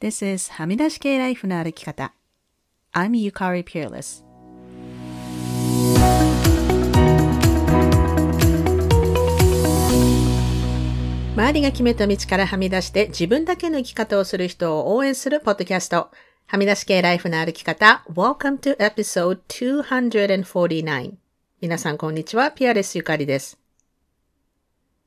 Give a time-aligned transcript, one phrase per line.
[0.00, 2.14] This is はみ出し系ライフの歩き方。
[2.94, 4.24] I'm Yukari Peerless.
[11.34, 16.12] 周りが決めた道からはみ出して自分だけの生き方をする人を応援するポッドキャスト。
[16.46, 18.04] はみ出し系ライフの歩き方。
[18.08, 21.14] Welcome to episode 249.
[21.60, 22.52] 皆さんこんにちは。
[22.52, 23.58] ピアレスゆかりです。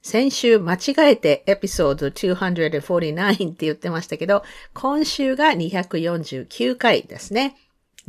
[0.02, 4.44] 先週間違えてエピソード249って言ってましたけど、
[4.74, 7.56] 今週が249回ですね。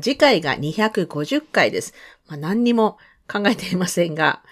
[0.00, 1.92] 次回が250回です。
[2.28, 2.98] まあ、何にも
[3.30, 4.42] 考えていませんが。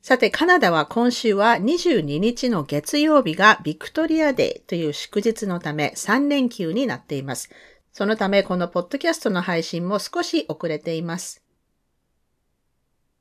[0.00, 7.50] さて、カナダは今週は22日の月曜日がビクトリアデーという祝日のため3連休になっています。
[7.92, 11.43] そのため、このポッドキャストの配信も少し遅れています。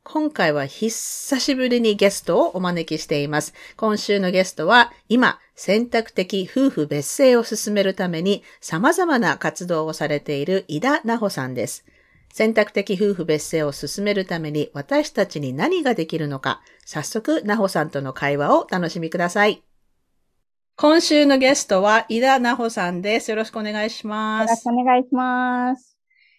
[0.06, 3.54] 今回は久しぶりにゲストをお招きしています。
[3.78, 11.86] 今週のゲストは今、選択的夫婦別姓を進めるために様々な活動をされている井田奈穂さんです。
[12.34, 19.64] 選択的夫婦別姓を進めるために私たちに何ができるのか、早速奈穂さんとの会話を楽しみください。
[20.76, 23.32] 今週のゲストは井田奈穂さんです。
[23.32, 24.50] よろしくお願いします。
[24.50, 25.93] よろしくお願いします。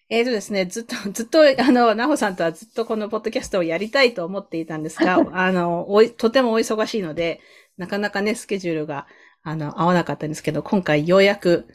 [0.09, 7.41] えっ、ー、とですね、ずっと、 ずっと、あの、なほさんとはずっとこのポッドキャストをやりたいと思っていたんですが、あの、おい、とてもお忙しいので、
[7.77, 9.07] なかなかね、スケジュールが、
[9.43, 11.67] あの、合わなかったんですけど、今回ようやく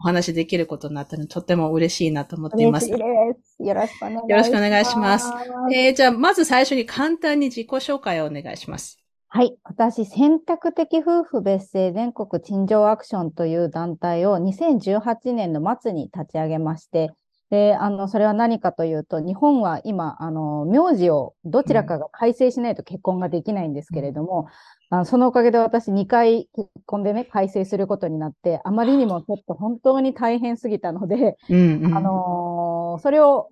[0.00, 2.86] お話できることになったので、とても嬉しいなと思っています。
[2.86, 3.62] 嬉しいです。
[3.62, 4.30] よろしくお願いします。
[4.30, 5.32] よろしくお願いします。
[5.74, 8.98] えー、じゃあ、まず最初に簡単に自己紹介をお願いします。
[9.30, 9.58] はい。
[9.64, 17.12] 私、選択的夫婦別姓全国陳情アクションという団体を2018年の末に立ち上げまして、
[17.50, 24.48] で、あの、それは何かというと、日本は今、あの、名字をどちらかが改正しないと結婚ができないんですけれども、
[24.90, 33.48] うん、あのそのおかげで私2回結婚でね、改正することになって、あまりにもちょっと本当に大変すぎたので、うんうん、あのそれを、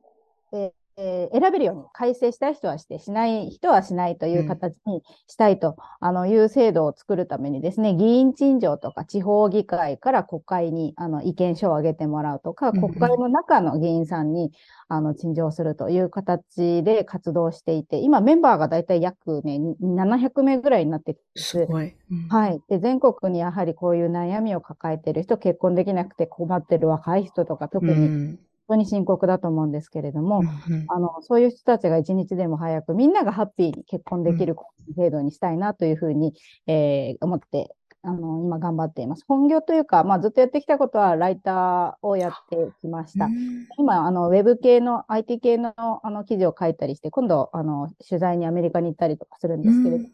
[0.52, 14.52] えーえー、選べるように改正したい人はして、しない人はしないという形にしたいと、うん、あのいう制度を作るためにですね、議員陳情とか地方議会から国会にあの意見書を上げてもらうとか、国会の中の議員さんに
[14.88, 21.66] あの陳情するという形で活動していて、今メンバーがだいたい約ね、700名ぐらいになってす。
[21.66, 22.62] ごい、うん、はい。
[22.70, 28.38] で、全国にやはりこういう悩みを抱えている人、結婚できなくて困ってる若い人とか、特に
[28.68, 34.56] 当に深刻だと思うんですけれども、うんうん、あのそういう人たちが一日でも早くみんながハッピーに結婚できる
[34.96, 36.34] 制度にしたいなというふうに、
[36.66, 37.74] えー、思って
[38.06, 39.24] あの今頑張っています。
[39.26, 43.28] 本業というか、まあ、ずっとやってきたことはライターをやってきました。
[43.78, 50.10] 今あの、ウェブ系の IT 系のあの記事を書いたりして、今度あの取材にアメリカに行ったりとかするんですけれども、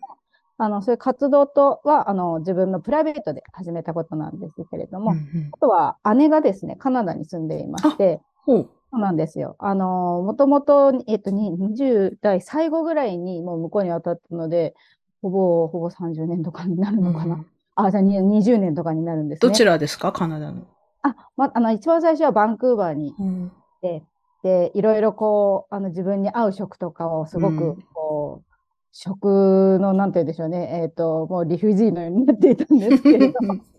[0.57, 5.13] あのそういう活動とはあの自分のプライベートで始めたことなんですけれども、
[5.53, 9.57] あとは姉がですね、カナダに住んでいまして、そうなんですよ。
[9.59, 14.75] あの、もともと、えっと、20代最後ぐらいにもう向こうに渡ったので、
[15.23, 17.37] ほぼ、ほぼ30年とかになるのかな。
[17.37, 19.49] うん、あ、じゃあ20年とかになるんですね。
[19.49, 20.13] どちらですか？
[20.13, 20.67] カナダの。
[21.03, 24.03] あ、ま、あの、一番最初はバンクーバーに行って、
[24.45, 28.45] うん、で、いろいろこう、あの、自分に合う食とかをすごく、こう、うん、
[28.93, 33.55] 食の、なんて言うんでしょうね、えっ、ー、と、もうリフュージーのようになっていたんですけれども、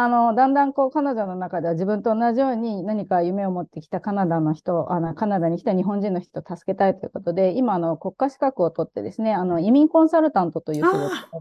[0.00, 11.40] あの、だんだんこう、彼女の中では自分と同じように何か夢を持ってきたカナダの人、あの、カナダに来た日本人の人を助けたいということで、今、あの、国家資格を取ってですね、あの、移民コンサルタントという仕事を、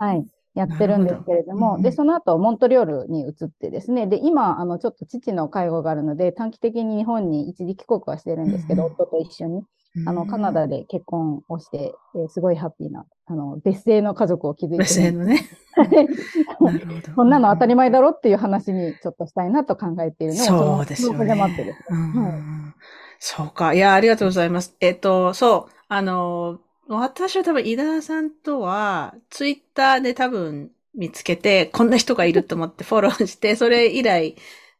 [0.00, 1.84] はい、やってるんですけれども、ど。
[1.84, 9.62] で、その後、モントリオールに移ってですね、で、今、あの、ちょっと父の介護があるので、短期的に日本に一時帰国はしてるんですけど、夫と一緒に。
[10.06, 15.40] あの、カナダで結婚をして、えー、すごいハッピーな、あの、別姓の家族を築いて別姓のね。
[17.14, 21.24] そんなの当たり前だろっていう話にちょっとしたいなと考えているのそうですよね。
[21.24, 22.74] ってですね、
[23.18, 23.74] そうか。
[23.74, 24.74] いや、ありがとうございます。
[24.80, 34.36] えっ、と、そう、あの、私は多分、井田さんとは、ツイッターで多分見つけて、こんな人がいると思ってフォローして、それ以来、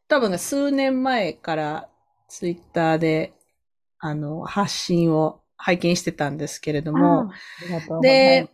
[0.07, 1.89] 多分数年前から
[2.27, 3.33] ツイッターで
[4.05, 7.31] あの、発信を拝見してたんですけれども、
[8.01, 8.49] で、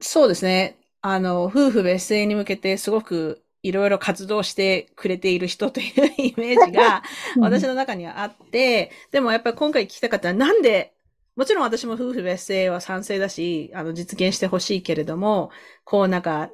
[0.00, 7.02] そうですね、あの、夫婦別姓に向けてすごくいろいろ活動してくれている人というイメージが
[7.42, 10.92] 私の中にはあって、でもやっぱり今回聞きたかったのはなんで、
[11.34, 15.50] もちろん私も夫婦別姓は賛成だし、あの、実現してほしいけれども、
[15.82, 16.50] こうなんか、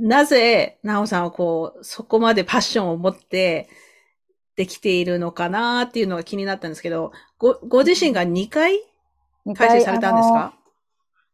[0.00, 3.68] なぜ、なおさんはこう、そこまでパッションを持って、
[4.62, 8.80] できているのかなっていうのが気になったんですけど、ご、ご自身が2回
[9.56, 10.54] 開催されたんですか？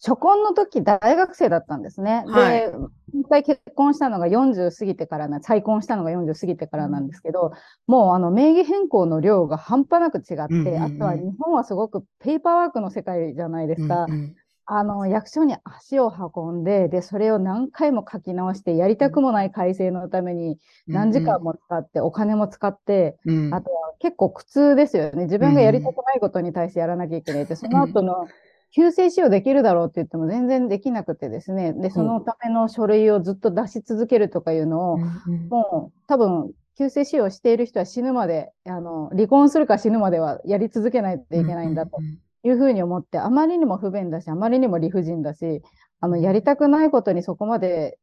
[0.01, 2.25] 初婚の時大学生だったんですね。
[2.27, 2.73] はい、で、
[3.21, 14.05] 一回結婚したのが40過ぎてからな、再婚したのが40過ぎてからなんですけど、うん、もうあの名義変更の量が半端なく違って、うんうんうん、あとは日本はすごくペーパーワークの世界じゃないですか。
[14.05, 14.37] うんうん
[14.71, 25.25] あの、役所に足を運んで、で、それを何回も書き直して、やりたくもない改正のために何時間も使って、お金も使って、うん、あとは結構苦痛ですよね。
[25.25, 28.29] 自分がやりたくないことに対してやらなきゃいけないって、その後の
[28.71, 31.73] 修正使用できるだろうって言っても全然できなくてですね。
[31.73, 41.99] で、そのための書類をずっと出し続けるとかいうのを、もう多分、急性使用している人は死ぬまで、あの、離婚するか死ぬまではやり続けないといけないんだと
[42.45, 45.63] いうふうに思って、あまりにも不便だし、あまりにも理不尽だし、
[46.01, 47.99] あの、やりたくないことにそこまで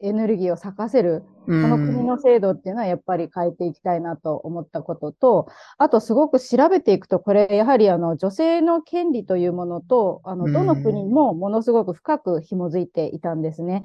[0.00, 5.48] エネルギーを咲かせる、この国の制度っていうのはやっぱり変えていきたいなと思ったことと、
[5.78, 13.84] あとすごく調べていくと、これやはりあの女性の権利というものと、あのどの国もものすごく深く紐づいていたんですね。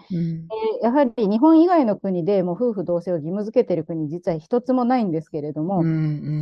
[0.81, 5.83] やはり日本以外の国でも夫婦同姓を義務付けている国、実は一つもないんですけれども、あ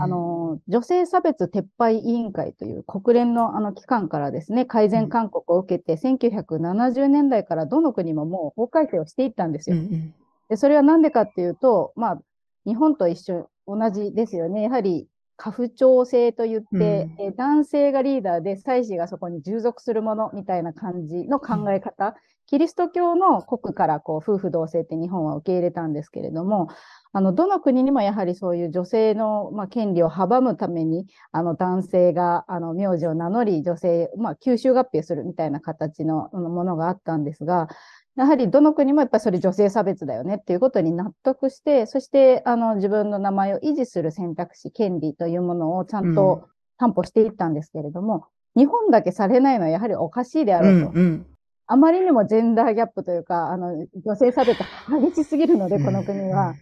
[0.07, 9.77] の女性差別撤廃委員会という国連のあの機関からですね、改善勧告を受けて、1970年代からどの国ももう法改正をしていったんですですよ。
[9.77, 10.13] うんうん、
[10.54, 12.20] でそれは何でかっていうと、まあ、
[12.68, 14.62] 日本と一緒、同じですよね。
[14.62, 22.10] やはり、家父長制といって、うん、男性がリーダーで、妻子がそこに従属するものみたいな感じの考え方。
[22.10, 22.14] うん、
[22.46, 26.68] キリスト教の国からこう夫婦同姓って日本は受け入れたんですけれども、
[27.14, 37.70] あの、どの国にもやはりそういう女性の、まあ、権利を阻むために、あの、男性が、あの、名字を名乗り、女性、まあ、吸収合併するみたいな形のものがあったんですが、
[38.15, 50.89] やはりどの国もやっぱりそれ女性差別だよねっていうことに納得して、そしてあの自分の名前を維持する選択肢、権利というものをちゃんと担保していったんですけれども、うん、日本だけされないのはやはりおかしいであろうと。
[50.89, 51.25] うんうん
[51.65, 54.59] あまりにもジェンダーギャップというか、あの、女性差別
[54.89, 56.56] 激しすぎるので、この国は。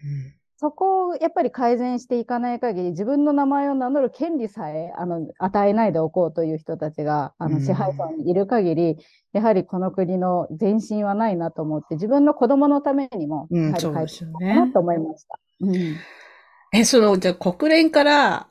[0.61, 8.97] そこをやっぱり改善していかない限り、自分の名前を名乗る権利さえ、あの、与えないでおこうという人たちが、あの、支配層にいる限り、
[9.33, 15.39] やはりこの国の前進はないなと思って、自分の子供のためにも、やはり変えていかなと思いました。
[15.61, 15.95] うん、
[16.73, 18.47] え、その、じゃあ国連から、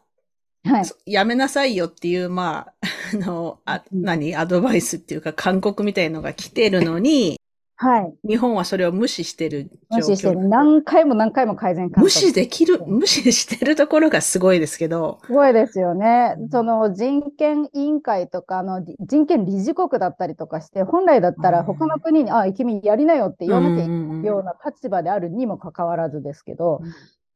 [0.65, 1.13] はい。
[1.13, 2.75] やめなさいよっていう、まあ、
[3.15, 4.35] あの、あ、何？
[4.35, 7.40] アドバイスっていうか、勧告みたいのが来てるのに、
[7.83, 8.29] はい。
[8.29, 10.37] 日本はそれを無視してる無視してる。
[10.51, 15.19] 何回も何回も改善無視できる、無視してるところがすごいですけど。
[15.25, 16.37] すごいですよね。
[16.53, 26.83] その人権委員会とかの人権理事国だったりとかして、本来だったら他の国に、あ、君やりなよって言わなきゃいけないような立場であるにもかかわらずですけど、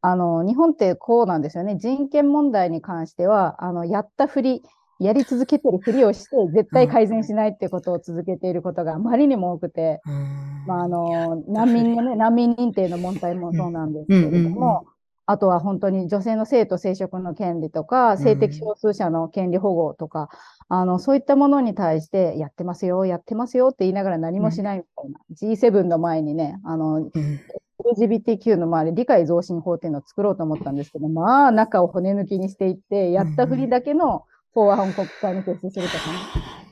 [0.02, 1.79] あの、日本ってこうなんですよね。
[1.79, 4.62] 人権問題に関しては、あの、やったふり、
[5.05, 10.01] やり続けてるふりをして、絶対改善しないってことを続けていることがあまりにも多くて、
[10.67, 14.87] まあ、あの、難民のね、難民認定の問題もそうなんですけれども、
[15.27, 20.29] あとは本当に女性の性と生殖の権利とか、性的少数者の権利保護とか、
[20.69, 25.21] あの、そういったものに対して、やってますよ、やってますよって言いながら何もしないみたいな。
[25.55, 27.11] G7 の前にね、あの、
[27.97, 34.25] LGBTQ の周り、理解増進法っていうのを作ろうと思ったんですけど、まあ、中を骨抜きにしていって、やったふりだけの、
[34.55, 36.65] 法案国会に提出するとかね。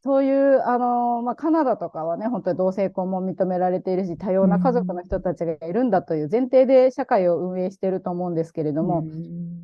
[0.00, 9.04] そういう、あの、まあ、カナダとかはね、本当に同性婚も認められているし、多様な家族の人たちがいるんだという前提で社会を運営していると思うんですけれども、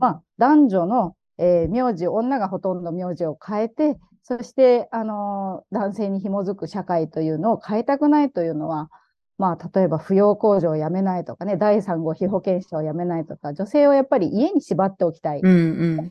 [0.01, 8.91] まあ、男女の、えー、名字、女がほとんど名字を変えて、そして、あの、男性に紐づく社会というのを変えたくないというのは、
[9.39, 15.41] まあ、例えば扶養控除をやめないとかね、第3号被保険者をやめないとか、女性をやっぱり家に縛っておきたい。
[15.41, 16.11] うんうん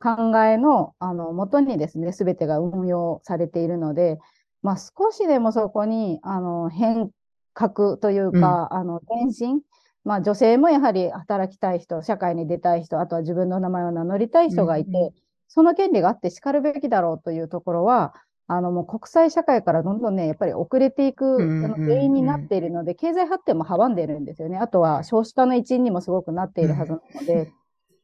[0.00, 4.18] 考えの、あの、もとにですね、すべてが運用されているので、
[4.62, 7.10] まあ、少しでもそこに、あの、変
[7.52, 9.62] 革というか、うん、あの、転身、
[10.04, 15.12] まあ、女性もやはり働きたい人、社会に出たい人、あとは自分の名前を名乗りたい人がいて、うん、
[15.48, 18.14] その権利があって叱るべきだろうというところは、
[18.46, 24.58] あの、もう国際社会からどんどんね、やっぱり遅れていく原因になっているので、経済発展も阻んでいるんですよね。
[24.58, 27.50] あとは少子化の一因にもすごくなっているはずなので、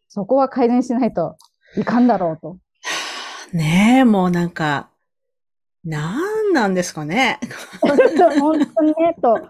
[0.09, 1.37] そこは改善しないと
[1.77, 2.57] いかんだろうと。
[3.53, 4.91] ねえ、もうなんか、
[5.85, 7.39] なんなんですかね。
[7.81, 9.41] 本当にね、と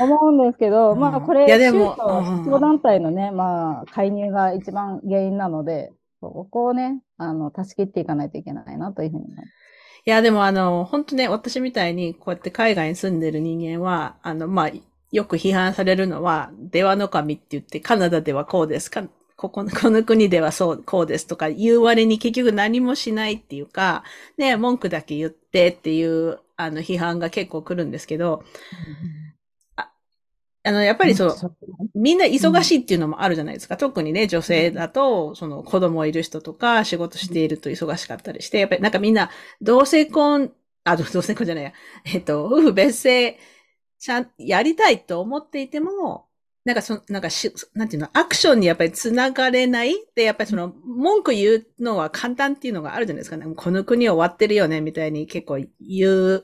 [0.00, 9.48] 思うんですけど、うん、まあこれ、いやでも、宗教団体のね、まあ介入が一番原因なので、ここをね、あの、断ち切っていかないといけないなというふうに思います。
[10.04, 14.70] いや、でもあの、本当ね、私みたいにこうやって海外に住んでる人間は、あの、まあ、
[15.10, 19.02] よく批判されるのは、出羽の神って言って、カナダではこうですか、
[19.36, 24.04] ここの、この国ではそう、こうですとか言う割に結局何もしないっていうか、
[24.38, 28.44] ね、文句だけ言ってっていう、あの、批判が結構来るんですけど、
[29.76, 29.92] あ
[30.64, 31.56] あの、やっぱりそう、
[31.94, 33.76] みんな忙しいっていうのもあるじゃないですか。
[33.76, 39.30] 特にね、女性だと、その子供いる人とか、仕事していると忙しかったりして、やっぱりなんかみんな、
[39.62, 40.52] 同性婚、
[40.84, 41.74] あ、同性婚じゃないや、
[42.06, 43.38] えっと、夫婦別姓、
[43.98, 46.25] ちゃん、やりたいと思っていても、
[46.66, 53.46] なんかそ、なんかし、なんていうの、アクションにやっぱり繋がれないで、やっぱりその、文句言うのは簡単っていうのがあるじゃないですかね。
[53.54, 56.42] この国終わってるよね、みたいに結構言う。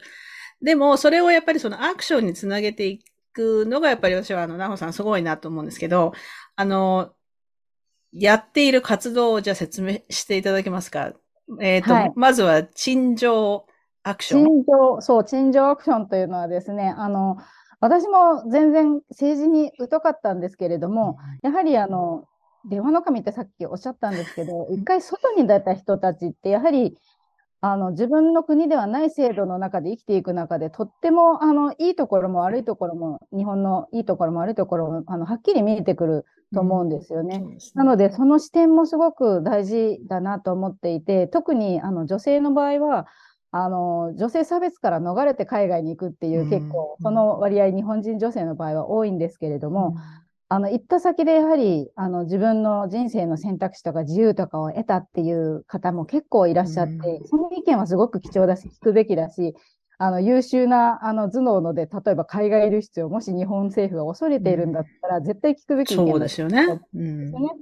[0.63, 6.13] でも、それをやっぱりそのアクションにつなげていくのが、やっぱり私はあの、ナホさんすごいなと思うんですけど、
[6.55, 7.11] あの、
[8.13, 11.15] やっている活動をじゃあ説明していただけますか？
[11.61, 13.67] えっ、ー、と、はい、まずは、陳情
[14.05, 14.45] アクション。
[14.45, 17.39] 陳情、そう、陳情アクションというのはですね、あの、
[17.83, 22.29] 私も全然政治に疎かったんですけれども、やはりあの、
[22.65, 26.97] 電話の神ってさっきおっしゃったんですけど、一回外に出た人たちって、やはり
[27.61, 36.25] あの自分の国ではない制度の中で生きていく中で、とってもあのいいところも悪いところも、日本のいいところも悪いところもあのはっきり見えてくる
[36.55, 37.43] と思うんですよね。
[37.45, 43.09] うん、なので、その視点もすごく大事だなと思っていて、特にあの女性の場合は、
[43.53, 49.97] あの、女性差別から逃れて海外に行くっていう結構、その割合、日本人女性の場合は多いんですけれども、
[50.49, 59.55] あの、行った先でやはり、あの、自分の人生の選択肢とか自由とかを得たっていう方も結構いらっしゃって、その意見はすごく貴重だし、聞くべきだし、
[59.99, 66.81] あの、優秀な、あの、頭脳ので、例えば海外流出をもし日本政府が恐れているんだったら、絶対聞くべき意見そうですよね。
[66.95, 67.53] うん。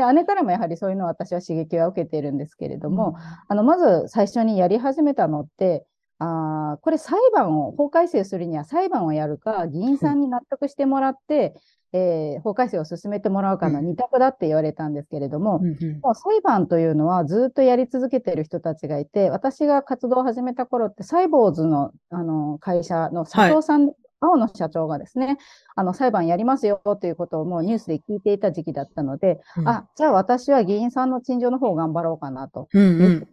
[0.00, 3.14] で、姉からもやはりそういうのを私は刺激は受けているんですけれども、うん、
[3.48, 5.84] あの、まず最初にやり始めたのって、
[6.18, 11.54] あこれ裁判を、法改正するには裁判をやるか、議員さんに納得してもらって、
[11.92, 25.38] うん、えー、法改正を進めてもらうかの二択だって言われたんですけれども、うん、もう裁判というのはずっとやり続けている人たちがいて、私が活動を始めた頃って、サイボーズのあの会社の社長さん、はい青野社長がですね、
[25.74, 32.68] あの裁判やりますよということをもうニュースで聞いていた時期だったので、うん、あ、じゃあ私は議員さんの陳情の方を頑張ろうかなと。
[32.72, 33.28] うんうん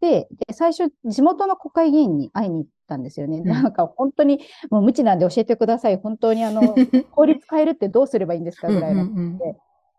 [0.00, 3.38] で、最初、地元の国会議員に会いに行ったんですよね。
[3.38, 4.38] うん、なんか本当に、
[4.70, 5.96] もう無知なんで教えてください。
[5.96, 6.62] 本当にあの、
[7.10, 9.56] 法律変えるってどうすればいいんですかぐらいので、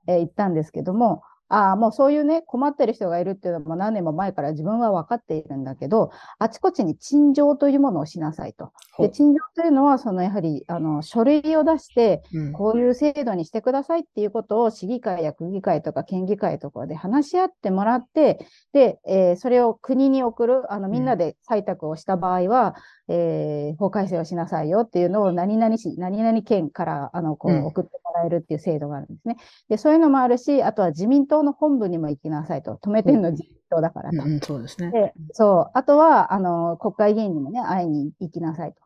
[0.07, 8.71] えー、言ったんですけども、ああ、もうそういうね、困ってる人がいるっていうのも何年も前から自分は分かっているんだけど、あちこちに陳情というものをしなさいと。
[8.99, 12.21] で、陳情というのは、そのやはり、あの、書類を出して、
[12.53, 22.75] こういう制度にしてくださいっていうことを市議会や区議会とか県議会とかで話し合ってもらって、で、えー、それを国に送る、あの、みんなで採択をした場合は、
[23.07, 29.37] えー、法改正をしなさいよっていうのを何々市、何々県から、あの、こう、送ってもらえるっていう制度があるんですね。
[29.67, 32.79] で、そういうのもあるし、あとは自民党の本部にも行きなさいと。
[32.83, 34.23] 止めてんの自民党だからと。
[34.23, 34.91] うん、そうですね。
[34.91, 35.71] で、そう。
[35.73, 38.81] あとは、あの、国会議員にもね、会いに行きなさいと。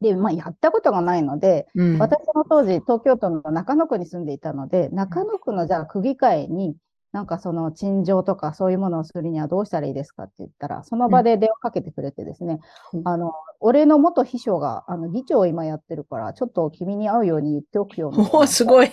[0.00, 6.76] で、まあ、やったことがないので、うん、私の当時、東京都の中野区に住んでいたので、中野区のじゃあ区議会に、
[7.12, 12.60] なんかその陳情とかそういうものをするにはどうしたらいいですかって言ったら、その場で電話かけてくれてですね、
[12.92, 18.12] うん、あの、俺の元秘書が、あの、議長を今やってるから、ちょっと君に会うように言っておくよ。
[18.32, 18.90] おすごい。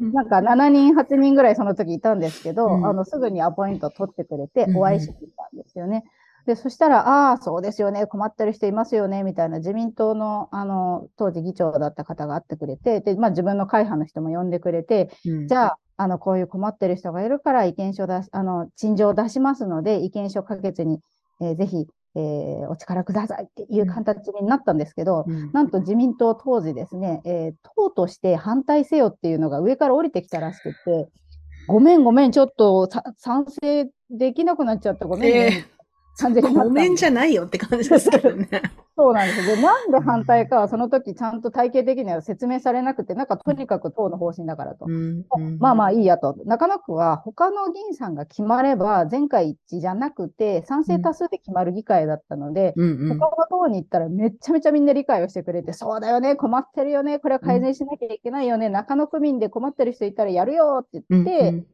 [0.00, 6.04] なんか7人、8人ぐらいその時いたんですけど、うん、あの、すぐにアポイント取ってくれて、お会いしてたんですよね。
[6.46, 21.00] で、そしたら、ああ、そうですよね、困ってる人いますよね、みたいな自民党の、あの、当時議長だった方が会ってくれて、で、まあ自分の会派の人も呼んでくれて、うん、じゃあ、あの、こういう困ってる人がいるから意見書出し、あの、陳情を出しますので、意見書可決に、
[21.40, 31.08] えー、ぜひ、えー、お力くださいっていう形になったんですけど、うん、なんと自民党当時ですね、えー、党として反対せよっていうのが上から降りてきたらしくて、
[31.66, 32.88] ごめんごめん、ちょっと
[33.18, 35.06] 賛成できなくなっちゃった。
[35.06, 35.77] ごめん、ね、えー
[36.18, 36.64] 感じになった。
[36.64, 38.48] ごめんじゃないよって感じですけどね。
[38.98, 39.54] そうなんですよ。
[39.56, 44.86] で、なんで反対かはその時ちゃんと体系的には説明されなくて、なんかとにかく党の方針だからと。
[44.88, 46.36] うんうん、まあまあいいやと。
[46.44, 61.66] 中野区は他の議員さんが決まれば、全会一致じゃなくて、賛成多数で決まる議会だったので、うんうん、他の党に行ったらめちゃめちゃみんな理解をしてくれて、そうだよね、困ってるよね、これは改善しなきゃいけないよね、中野区民で困ってる人いたらやるよって言って、うんうん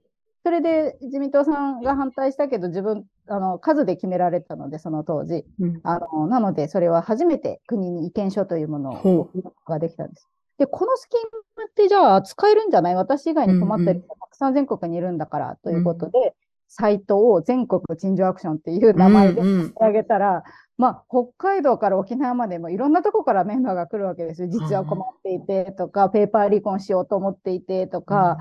[0.44, 5.46] それで自民党さんが反対したけど、自分、あの、数で決められたので、その当時。
[5.58, 9.30] うん、あの、なので、それは初めて国に意見書というものを
[9.66, 10.28] ができたんです。
[10.58, 11.20] で、このスキー
[11.60, 12.94] ムってじゃあ使えるんじゃない？
[12.94, 16.32] 私以外に困ってる人たくさん全国にいるんだから、ということで、うん、
[16.68, 19.40] サイトを全国陳情アクションっていう名前で
[19.80, 20.42] あげたら、うんうん、
[20.76, 24.48] まあ、北海道から沖縄までもいろんなとこからメンバーが来るわけですよ。
[24.48, 28.38] 実は困っていてとか、ペーパー離婚しようと思っていてとか、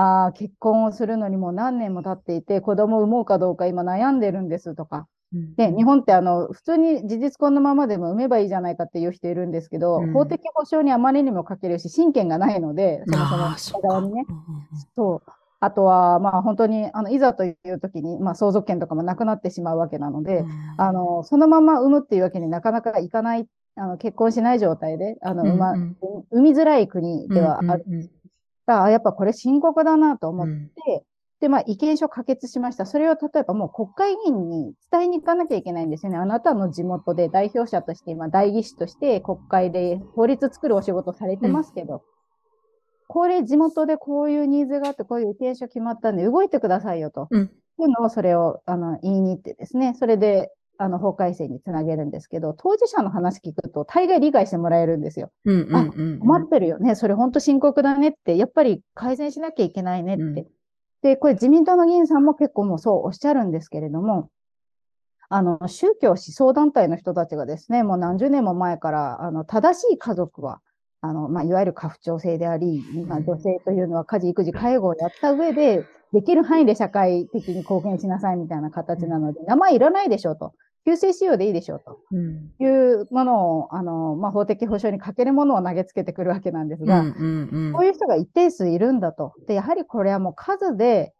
[0.00, 5.08] あ結婚をするのにも何年も経っていて、子供を産もうかどうか今悩んでるんですとか、
[5.56, 14.24] で、日本ってあの、普通に事実婚のままでも産めばいいじゃないかっていう人いるんですけど、うん、法的保障にあまりにもかけるし、親権がないので、そもそも側にね。
[14.96, 15.30] そう。
[15.60, 25.72] あとは、まあ本当に、あの、いざという時に、まあ相続権とかもなくなってしまうわけなので、うん、あの、そのまま産むっていうわけになかなかいかない、あの、結婚しない状態で、あの、うんうん、ま、
[26.30, 27.84] 産みづらい国ではある。
[27.86, 28.04] うんうんう
[28.90, 30.48] やっぱこれ深刻だなと思っ
[30.86, 31.04] て、
[31.40, 32.84] で、まあ、意見書可決しました。
[32.84, 36.18] それを例えばもう国会議員に伝えに行かなきゃいけないんですよね。
[36.18, 42.00] あなたの地元で代表者として、今、代議士として国会で法律作るお仕事されてますけど、うん、
[43.06, 47.28] これ地元でこういうニーズがあって、こういう意見書決まったんで動いてくださいよと。
[47.30, 47.48] うん、い
[47.84, 55.30] うのを、それを、あの、言いに行ってですね、それで、あの、法改正につなげるんですけど、当事者の話聞くと、大概理解してもらえるんですよ。
[55.44, 56.94] うんうんうんうん、あ、困ってるよね。
[56.94, 60.22] それ本当深刻だねって、やっぱり改善しなきゃいけないねって。
[60.22, 60.46] うん
[61.02, 64.30] で、これ自民党の議員さんも結構もうそうおっしゃるんですけれども、
[65.28, 70.60] あの、宗教思想団体の人たちがですね、もう何十年も前から、あの、正しい家族は、
[71.00, 80.54] あの、まあ、いわゆる家父長制であり、まあ、女性というのは家事、育児、介護をやった上で、できる範囲で社会的に貢献しなさいみたいな形なので、名前いらないでしょうと。
[80.88, 82.00] 救世仕様でいいでしょうと。
[82.60, 89.34] いうものを、あの、まあ、法的保障に欠けるものを投げつけてくるわけなんですが、こういう人が一定数いるんだと。
[89.46, 91.12] で、やはりこれはもう数で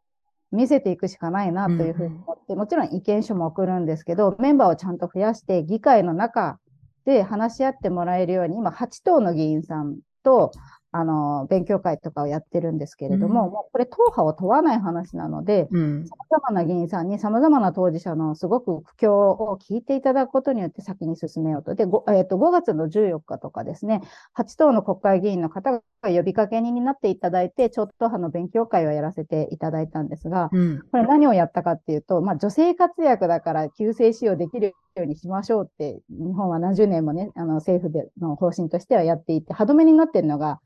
[0.53, 6.59] 見せていくしかないなというふうに思って、もちろん意見書も送るんですけど、メンバーをちゃんと増やして、議会の中
[7.05, 10.51] で話し合ってもらえるように、今8党の議員さんと、
[10.91, 21.75] あの、勉強会とかをやってるんですけれども、うん、もうこれ党派を問わない話なので、うん、様々な議員さんに様々な当事者のすごく苦境を聞いていただくことによって先に進めようと。
[21.75, 24.01] で、5, えー、と5月の14日とかですね、
[24.37, 40.61] 8党の国会議員の方が呼びかけ人になっていただいて、超党派の勉強会をやらせていただいたんですが、うん、これ何をやったかっていうと、まあ女性活躍だから救世使用できるようにしましょうって、日本は何十年もね、あの政府での方針としてはやっていて、歯止めになっているのが、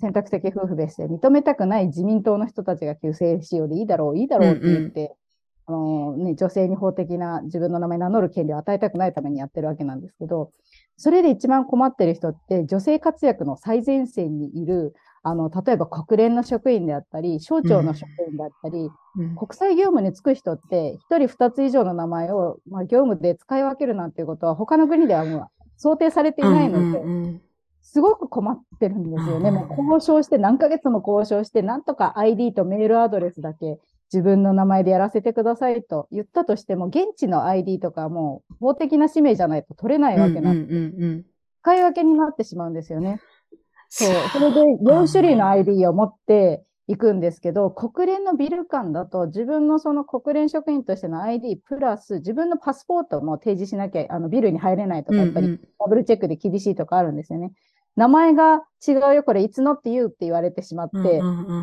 [0.00, 5.16] 選択的夫婦別姓認めたくない自民党の人たちが旧姓使用でいいだろう、いいだろうって言って、
[5.68, 10.50] うんうん、あのね、女性に法的な自分の名前名乗る権利を与えたくないためにやってるわけなんですけど、
[10.96, 27.40] それで一番困ってる人って女性活躍の最前線にいる、あの、例えば国連の職員であったり、省庁の職員であったり、うん、国際業務に就く人って、一人二つ以上の名前を、まあ、業務で使い分けるなんていうことは他の国ではもう想定されていないので、うんうんうん
[27.92, 29.50] すごく困ってるんですよね。
[29.50, 33.80] もう交渉して、何ヶ月も交渉して、なんとか ID とメールアドレスだけ
[34.12, 41.24] 自分の名前でやらせてくださいと言ったとしても、現地の ID とかも法的な使命じゃないと取れないわけなんで、
[41.62, 43.20] 使い分けになってしまうんですよね。
[43.88, 44.14] そう。
[44.32, 57.52] それで4種類の ID を持って、行くんですけど、国連のビル間だと自分のその国連職員としての ID プラス自分のパスポートも提示しなきゃ、あのビルに入れないとか、やっぱりダブルチェックで厳しいとかあるんですよね。
[57.96, 61.20] 名前が違うよ、これいつのって言うって言われてしまって、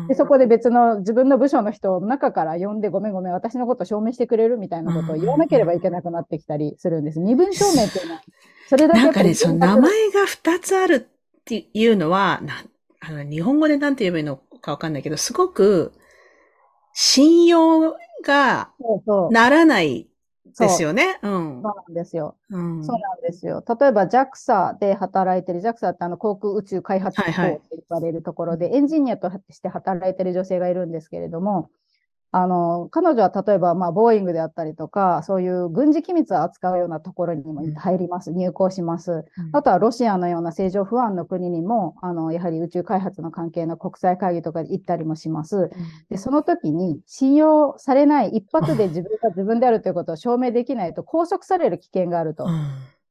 [0.08, 7.20] でそこで別の自分の部署の人を中から呼んでごめんごめん、私のこと証明してくれるみたいなことを言わなければいけなくなってきたりするんです。
[7.20, 8.22] 身分証明っていうのは、
[8.68, 9.00] それだけ。
[9.00, 12.54] なんかね、その名前が2つあるっていうのは、な
[13.00, 15.92] あの日本語で何て言えばいいのかわかんないけど、すごく
[16.92, 18.70] 信用が
[19.30, 20.07] ならない
[20.58, 21.18] ですよね。
[21.22, 21.62] うん。
[21.62, 22.36] そうなんですよ。
[22.50, 23.64] うん、そうなんですよ。
[23.80, 31.70] 例えば JAXA で働いてる、JAXA ってあの航空宇宙開発機構って言われるところで、はいはい、エンジニアとして働いてる女性がいるんですけれども、
[32.30, 39.24] あの、彼女は例えば、まあ、ボーイングであったりとか、そういう軍事機密を扱うようなところにも入ります、入港します。
[39.52, 45.70] あとはロシアのような政情不安の国にも、あの、やはり宇宙開発の関係の国際会議とかで行ったりもします。
[46.10, 52.44] で、その時に信用されない一発で自分が自分であるということを証明できないと拘束される危険があると。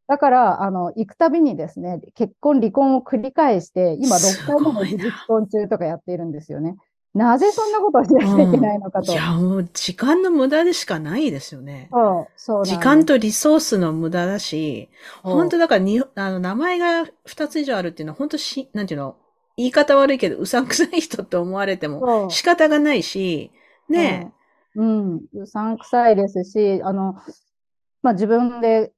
[0.08, 6.78] だから、あの、行くたびにですね、結婚、離婚を繰り返して、今6回目の事実婚中とかやっているんですよね。
[7.18, 9.12] なぜそんなことをしなきゃいけないのかと。
[9.12, 11.90] うん、いや、もう時間の無駄でしかないですよね。
[11.92, 14.90] そう、そう時間とリソースの無駄だし、
[15.24, 19.16] 本当だからに、あの、名前が2つ以上あるっていうのは、本当し、なんていうの、
[19.58, 23.52] 言い方悪いけど、うさんくさい人って思われても仕方がないし、
[23.90, 24.32] ね
[24.76, 25.22] え、うん。
[25.34, 27.16] うさんくさいですし、あの、
[28.04, 28.94] まあ、自分で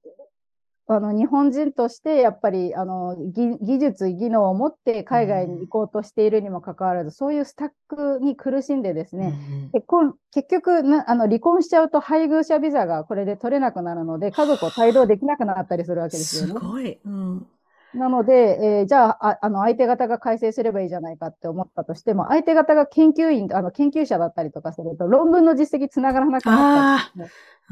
[0.92, 16.54] あの日本人としてやっぱりあの技術、技能を持って海外に行こうとしているにもかかわらず、うん、そういうスタックに苦しんでですね、うん、結婚結局なあの離婚しちゃうと配偶者ビザがこれで取れなくなるので、家族を帯同できなくなったりするわけですよね。
[16.54, 17.00] すごい。
[17.06, 17.48] うん
[17.94, 27.24] なので、えー、じゃあ、ああの、相手方が改正すればいいじゃないかって思ったとしても、相手方が研究員、あの、研究者だったりとかすると、論文の実績つながらなくなった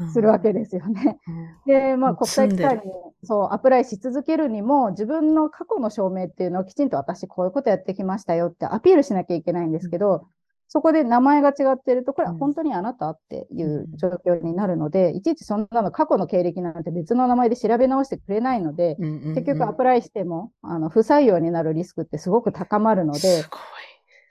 [0.02, 1.18] りするわけですよね。
[1.66, 2.82] うん、で、まあ、国際機関に、
[3.22, 10.26] そう、アプライし続けるにも、自分の過去の証明っていうのをきちんと私こういうことやってきましたよってアピールしなきゃいけないんですけど、
[10.68, 18.96] そこで名前が違ってると、これは本当にあなたっていう状況になるので、いちいちそんなの過去の経歴なんて別の名前で調べ直してくれないので、
[19.34, 23.20] 結局アプライしても、あの、不採用になるリスクってすごく高まるので。
[23.20, 23.60] すごい。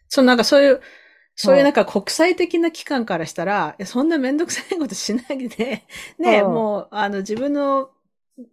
[0.09, 0.81] そう、なんかそういう、
[1.35, 5.83] そういうなんか国際的な機関からしたら、そんなめんどくさいことしないで、
[6.19, 7.91] ね、もう、あの、自分の、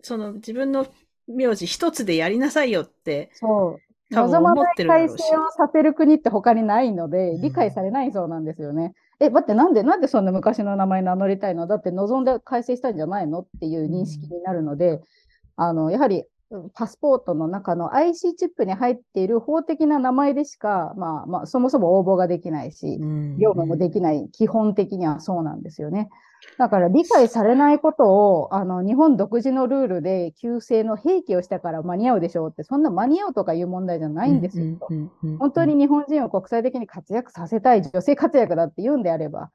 [0.03, 0.87] その、自分の
[1.27, 3.31] 名字一つでやりなさいよって。
[3.35, 3.84] そう。
[4.11, 8.95] 望まない改正をさせる国って他にないので、理解されないそうなんですよね。
[9.21, 11.67] うん、え、待って、なんで、なんでそんな昔の名前名乗りたいの？
[11.67, 13.41] だって望んで改正したんじゃないの？
[13.41, 15.01] っていう認識になるので、うん、
[15.57, 16.25] あの、やはり、
[16.75, 22.99] パスポートの中の IC チップに入っている法的な名前でしか、まあまあ、そもそも応募ができないし、
[23.39, 26.11] 業務もできない、基本的にはそうなんですよね。
[26.59, 34.79] だから理解されないことを、あの、日本独自のルールで旧姓の兵器をしたから間に合うでしょうって、そんな間に合うとかいう問題じゃないんですよ。
[35.39, 39.51] 本当に日本人を国際的に活躍させたい、女性活躍だって言うんであれば、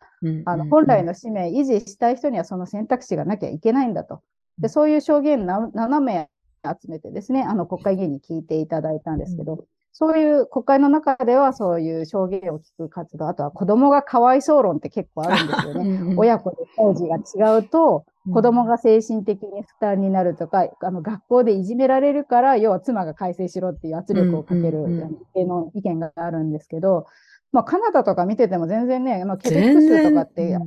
[0.45, 4.21] あの、本来の使命維持したい人にはその選択肢がなきゃいけないんだと。
[4.57, 6.29] で、そういう証言7名
[6.65, 16.15] 集めてですね、あの、国会議員に聞いていただいたんですけど、そういう国会の中ではそういう証言を聞く活動、あとは子供がかわいそう論って結構あるんですよね。
[16.17, 24.85] 親子で当時が違うと、子供が精神的に負担になるとか、あの学校でいじめられるから、要は妻が改正しろっていう圧力をかける
[25.33, 27.05] 系の意見があるんですけど、
[27.51, 30.57] まあカナダとか見てても全然ね、あのケベック州とかって、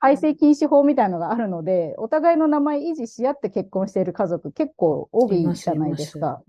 [0.00, 6.42] 改正禁止法みたいなのがあるので、お互いの名前維持し合って結婚している家族結構多いじゃないですか。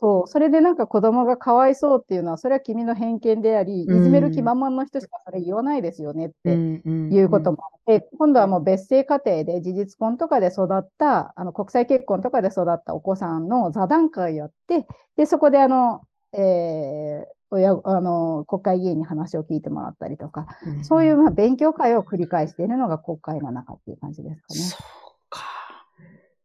[0.00, 0.28] そう。
[0.28, 24.60] それでなんか子供がかわいそうっていうのは、それは君の偏見であり、いじめる気満々の人しかそれ言わないですよねっていうこともあって、今度はもう別姓家庭で事実婚とかで育った、あの国際結婚とかで育ったお子さんの座談会をやって、で、そこであの、えー、親、あの、国会議員に話を聞いてもらったりとか、うん、そういうまあ勉強会を繰り返しているのが国会の中っていう感じですかね。
[24.60, 24.80] そう
[25.28, 25.42] か。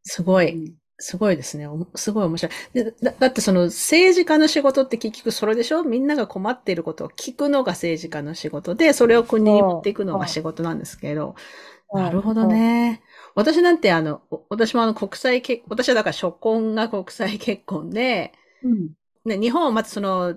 [0.02, 0.74] すごい。
[0.98, 1.66] すごいですね。
[1.96, 2.84] すごい面白い。
[3.02, 5.82] だだってその政治家の仕事って結局それでしょ？
[5.82, 11.34] みんなが困っていることを聞くのが政治家の仕事で、それを国に持っていくのが仕事なんですけど。
[11.92, 13.02] なるほどね。
[13.34, 18.90] 私なんてあの、私もあの国際結、私はだから初婚が国際結婚で、うん、
[19.24, 20.36] ね、日本はまずその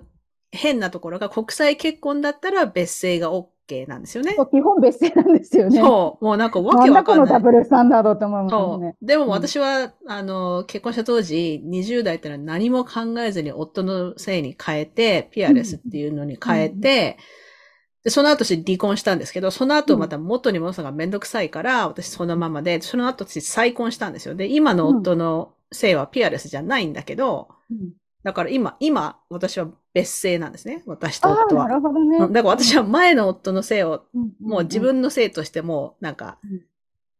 [0.50, 3.46] 変なところが国際結婚だったら別姓が OK
[3.86, 4.36] なんですよね。
[4.50, 5.80] 基本別姓なんですよね。
[5.80, 6.24] そう。
[6.24, 7.26] もうなんかわけわかんない。
[7.26, 8.96] のダブルスタンダードと思いますね。
[9.02, 24.34] でも私は、うん、あの、結婚した当時、20代ってのは何も考えずに夫のせいに変えて、ピアレスっていうのに変えて、うん、で、その後私離婚したんですけど、その後また元に戻すのがめんどくさいから、私そのままで、その後私再婚したんですよ。
[24.34, 27.92] で、今の夫の姓はピアレスじゃないんだけど、うん
[28.28, 30.82] だから今、今、私は別姓なんですね。
[30.84, 31.66] 私と夫は。
[31.66, 32.18] なるほどね。
[32.18, 34.04] だから私は前の夫の姓を、
[34.38, 36.36] もう自分の姓としても、なんか、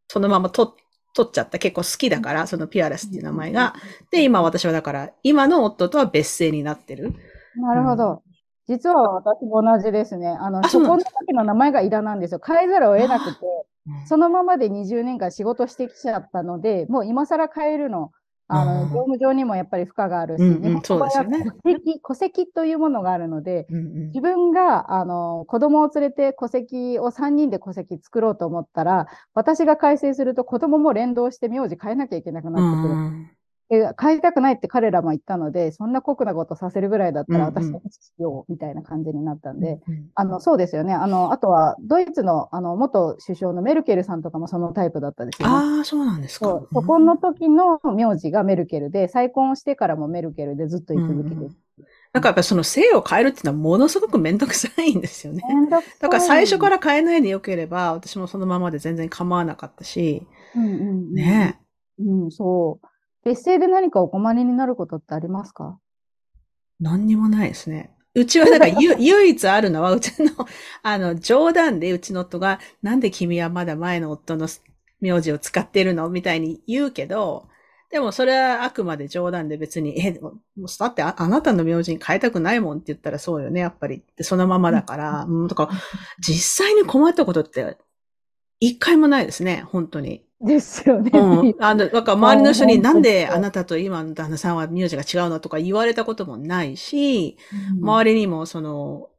[0.07, 0.69] そのまま取
[1.15, 1.57] 取っちゃった。
[1.57, 3.73] 結構好きだから、そのピアレスっていう名前が。
[4.11, 7.15] で、今私はだから、今の夫とは別姓になってる。
[7.55, 8.21] なるほど。
[8.67, 10.27] 実は私も同じですね。
[10.27, 12.41] あの、そこの時の名前がイダなんですよ。
[12.45, 13.39] 変えざるを得なくて、
[14.05, 18.11] そのままで20年間仕事してきちゃったので、もう今更変えるの
[18.51, 21.45] あの、業務上にもやっぱり負荷があるし、うんうん、そうですよね。
[21.63, 33.38] 戸籍、戸籍というものがあるので、うんうん、自分が、あの、子供を連れて戸籍を3人で戸籍作ろうと思ったら、私が改正すると子供も連動して名字変えなきゃいけなくなってくる。
[33.71, 40.93] うんえ、帰りたくないって彼らも言ったので、そんな酷なことさせるぐらいだったら私たちしようみたいな感じになったんで、うんうん、あの、そうですよね。
[40.93, 45.55] あの、あとは、ドイツの、あの、元首相のメルケルさんとかもそのタイプだったですよね。
[45.55, 46.45] ああ、そうなんですか。
[46.47, 51.35] そう、そこの時の名字がメルケルで、再婚してからもメルケルでずっと居続ける。
[51.35, 51.55] うんうん
[52.11, 55.43] なんかやっぱその性を変えるっていうのはものすごくめんどくさいんですよね。
[56.01, 60.25] だから最初から変えないでよければ、私もそのままで全然構わなかったし。
[60.55, 61.61] うんうん、ね
[61.99, 62.87] うん、そう。
[63.23, 65.79] 別姓で何かお困りになることってありますか？
[66.79, 67.91] 何にもないですね。
[68.15, 68.67] うちはなんか
[68.99, 70.31] 唯一あるのは、うちの、
[70.83, 74.47] あの、冗談でうちの夫が、なんで君はまだ前の夫の
[74.99, 77.47] 名字を使ってるのみたいに言うけど、
[77.91, 84.03] でもそれはあくまで冗談で別に、え、もうだってあなたの名字に変えたくないもんって言ったらそうよね、やっぱり。
[84.21, 85.25] そのままだから。
[85.27, 85.69] うん、とか、
[86.19, 87.77] 実際に困ったことって、
[88.59, 90.23] 一回もないですね、本当に。
[90.41, 91.11] ですよね。
[91.13, 91.55] うん。
[91.59, 97.37] あの、なんか周りの人になんであなたと今の旦那さんは名字が違うのとか言われたこともないし、
[97.73, 99.09] うん、周りにもその、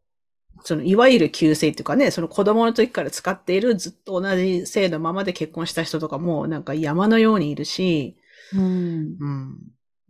[0.62, 8.16] その、いわゆる旧姓っていうかね、その子供の時から使っているずっと同じ姓のままで結婚した人とかもなんか山のようにいるし、
[8.54, 9.16] うん。
[9.20, 9.58] うん。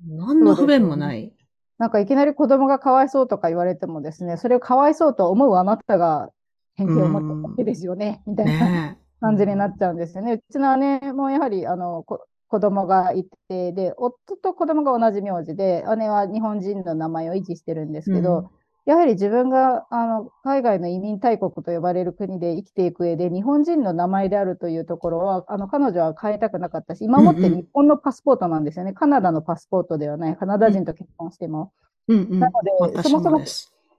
[0.09, 1.33] 何の不便もない。
[1.79, 6.31] なんかいきなり子供がかわいそうとか言われてもですね、それをかわいそうと思うあなたが
[6.75, 10.35] 偏見を持ったわけですよね、みたいな感じになっちゃうんですよね。
[10.35, 18.48] うちの姉もやはり、あの、子供がいて、で、夫と子供が同じ名字で、姉は日本人の名前を維持してるんですけど、うん、
[18.87, 28.88] やはり自分があの海外の移民大国と呼ばれる国で生きていく上で、日本人の名前であるというところは、あの彼女は変えたくなかったし、今もって日本のパスポートなんですよね。
[28.88, 31.72] うんうん、カナダのパスポートではない、カナダ人と結婚しても。
[32.09, 33.42] うんうん、なので、そもそも、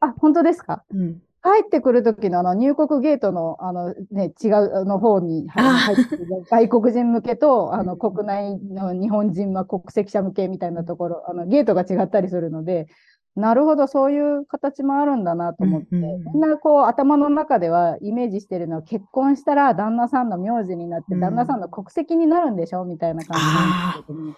[0.02, 12.88] あ、本当ですか、うん帰ってくるときのあの入国ゲートのあの、ね、違うの方に入ってくる 外国人向けとあの国内の日本人は国籍者向けみたいなところ、あのゲートが違ったりするので、
[13.36, 24.34] なるほど、そういう形もあるんだなと思って、うんうん、みんなこう頭の中ではイメージしてるのは結婚したら旦那さんの名字になって、旦那さんの国籍になるんでしょみたいな感じなんですけど、ね、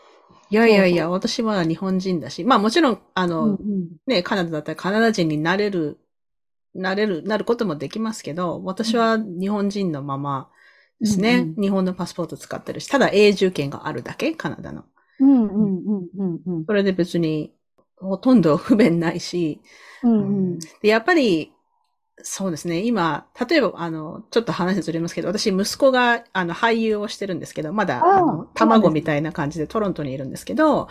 [0.52, 5.98] いやいやいや、私は日本人だし、まあもちろん、あの、うんうん、ね、カナダだったらカナダ人になれる、
[6.74, 10.50] なれる、なることもできますけど、私は日本人のまま
[11.00, 14.86] ですね、うんうん、日本のパスポート使ってるし、ただ永住権があるだけ、カナダの。
[15.20, 17.54] うんうんうんうんうん、それで別に
[17.98, 19.62] ほとんど不便ないし、
[20.04, 20.12] うん。
[20.12, 20.24] う
[20.56, 21.52] ん、でやっぱり、
[22.22, 22.84] そうですね。
[22.86, 30.88] 今、例えば、あの、ちょっと話ずれますけど、私、息子が、あの、俳優をしてるんですけど、まだ、あの、卵みたいな感じでトロントにいるんですけど、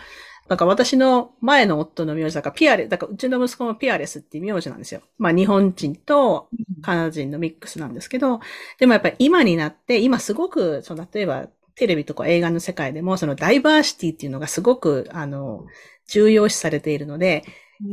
[0.49, 5.01] なんか私の前の夫の名字だから、ピアレ、だからうちの息子もピアレスっていう名字なんですよ。
[5.17, 6.49] まあ日本人と
[6.81, 8.41] カナダ人のミックスなんですけど、
[8.77, 15.65] でもやっぱり今になって、今すごく、その例えばテレビとか映画の世界でも、そのダイバーシティっていうのがすごく、あの、
[16.07, 17.45] 重要視されているので、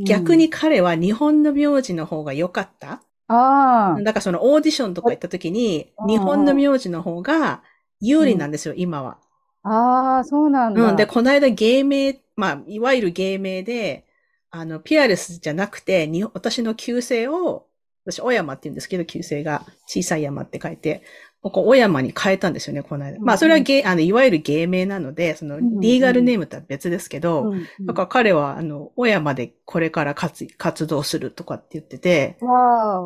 [0.04, 3.02] 逆に彼は日本の名字の方が良かった。
[3.32, 4.02] ああ。
[4.02, 7.62] だからそのオーディションとか行った時に、日本の名字の方が
[8.00, 9.18] 有利なんですよ、うん、今は。
[9.62, 10.82] ああ、そうなんだ。
[10.82, 10.96] うん。
[10.96, 14.06] で、この間芸名、まあ、いわゆる芸名で、
[14.50, 17.66] あの、ピアレスじゃなくて、に私の旧姓を、
[18.04, 21.02] 私、小山って言うんですけど、旧姓が小さい山って書いて、
[21.42, 23.18] ここ、小山に変えたんですよね、この間。
[23.20, 27.52] まあ、それは芸、あの、いわゆる芸名なので、その、リーガルネームとは別ですけど、
[27.86, 32.36] だから彼は、あの、小山でこれから活活動するとかって言ってて、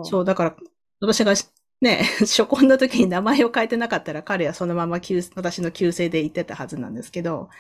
[0.03, 0.57] そう、だから、
[1.01, 1.35] 私が
[1.81, 7.51] ね、 初婚の時に名前を変えてなかったら、彼はそのまま私の旧姓で言ってたはずなんですけど、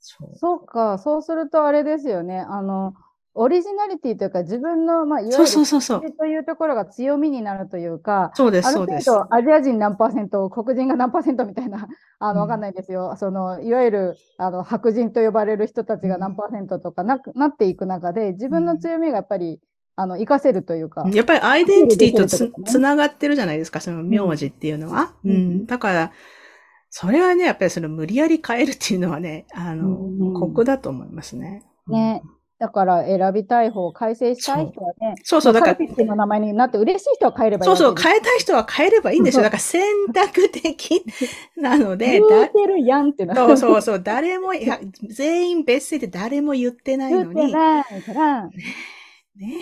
[0.00, 0.36] そう。
[0.66, 2.94] か、そうするとあれですよね、あの、
[3.42, 9.10] オリジナリティというか、自分の、まあ、いわゆるというところが強みになるというか、そうです、そうです。
[9.30, 13.10] アジア人何パーセント、黒人が何パーセントみたいな、あの、わかんないですよ。
[13.12, 19.58] うん、その、いわゆる、あの、白人と呼ばれる人たちが何パーセントとかななっていく中で、自分の強みがやっぱり、
[19.96, 21.08] あの、活かせるというか。
[21.10, 25.14] やっぱりアイデンティティとつね、つながってるじゃないですか、その名字っていうのは。
[25.24, 25.30] うん。
[25.30, 26.12] うん、だから、
[26.90, 31.64] それはね、やっぱりその無理やり変えるっていうのはね、あの、うん、だと思いますね。
[31.86, 32.22] ね。
[32.60, 37.70] だから選びたい方、改正したい人はね、そうそう、だから、の名前になって嬉しい人は変えればいい。
[37.70, 39.42] そうそう、変えたい人は変えればいいんですよ。
[39.42, 41.02] だから選択的
[41.56, 43.34] なので、 言ってるやんってな。
[43.34, 47.34] そうそうそう、誰も、いや全員別姓で誰も言ってないのに。
[47.34, 48.42] 言ってないから。
[48.44, 48.50] ね。
[49.36, 49.54] ね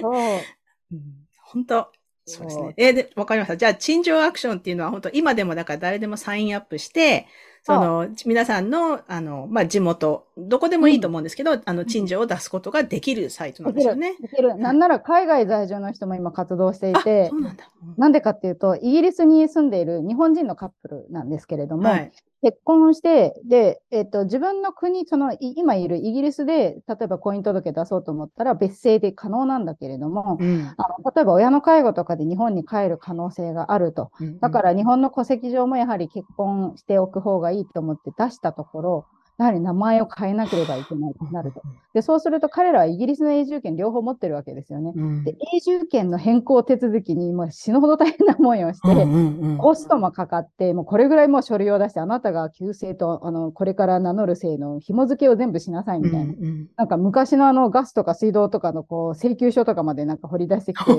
[0.00, 0.12] そう。
[0.92, 1.02] うん、
[1.44, 1.86] 本当
[2.24, 2.74] そうですね。
[2.76, 3.56] えー、で、わかりました。
[3.56, 7.28] じゃあ、陳情アクションっていうのは本当今でもだから誰でもサインアップして、
[7.62, 14.16] その、皆さんの、あの、まあ、地元、どこでもいいと思うんですけど、うん、あの、陳情を出すことができるサイトなんですよね。
[14.20, 14.56] できる。
[14.56, 17.70] なんなら海外在住の人も今活動していて、そうなんだ。
[17.98, 22.12] なんでかっていうと、イギリスに住んでいる日本人のカップルなんですけれども、はい、
[22.42, 34.10] 結婚して、で、えっと、自分の国、その、今いるイギリスで、例えば婚姻届出そうと思ったら別姓で可能なんだけれども、うん、あの例えば親の介護とかで日本に帰る可能性があると。
[34.40, 39.06] だから日本の戸籍上もやはり結婚しておく方がいいと思って出したところ、
[39.40, 41.62] やはり名前を変えなければいけないとなると。
[41.94, 44.92] で、そうすると彼らはイギリスの永住権両方持ってるわけですよね。
[44.94, 56.34] うん、で、永住権の変更手続きにもう死ぬほど大変な思いをして、コストもかかって、もうこれぐらいもう書類を出して、あなたが旧姓と、あの、これから名乗る姓の紐付けを全部しなさいみたいな。
[56.34, 60.92] うんうん、なんか昔のあのガスとか水道とかのこう請求書とかまでなんか掘り出してきて、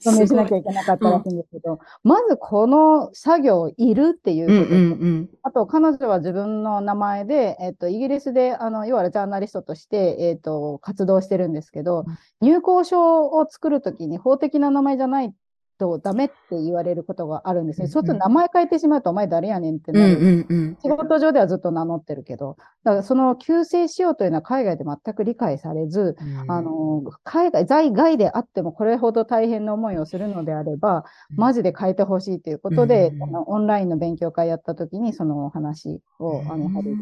[0.00, 12.04] 署名しなきゃいけなかったらしいんですけど、うん、まずこの作業いるっていうこと、うんうんうん、あと彼女は自分の名前で、えっと、イギリスで、あの、いわゆるジャーナリストとして、えっと、活動してるんですけど、
[12.40, 15.34] 入校証を作るときに法的な名前じゃない
[15.80, 17.88] とダメって言われることがあるんですね。
[17.88, 20.18] そうすると名前変えてしまうと、お前誰やねんってなる。
[20.18, 36.96] うんうんうん、仕事上ではずっと名乗ってるけど、だからその旧姓しようというのは海外で全く理解されず、うん、あの、海外、在外であってもこれほど大変な思いをするのであれば、マジで変えてほしいということで、うん、あのオンラインの勉強会やった時にその話を、あの、やはり、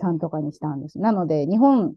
[0.00, 0.98] さんとかにしたんです。
[0.98, 1.94] なので、日本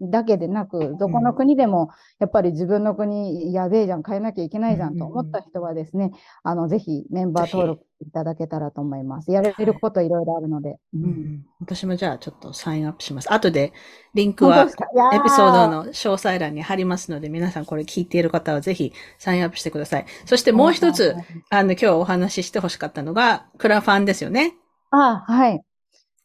[0.00, 6.12] だけでなく、どこの国でも、やっぱり自分の国、やべえじゃん、変えなきゃいけないじゃんと思った人はですね、
[6.42, 9.30] あの、ぜひメンバー登録いただけたらと思います。
[9.30, 11.44] やれることいろいろあるので、うん。
[11.60, 13.32] 私もじゃあちょっとサインアップします。
[13.32, 13.72] 後で
[14.14, 20.06] リンクはエピソードの詳細欄に貼りますので、皆さんこれ聞いている方はぜひサインアップしてください。
[20.26, 21.14] そしてもう一つ、
[21.50, 24.54] あの、今日お話ししてほしかったのが、クラファンですよね。
[24.90, 25.62] あ、はい。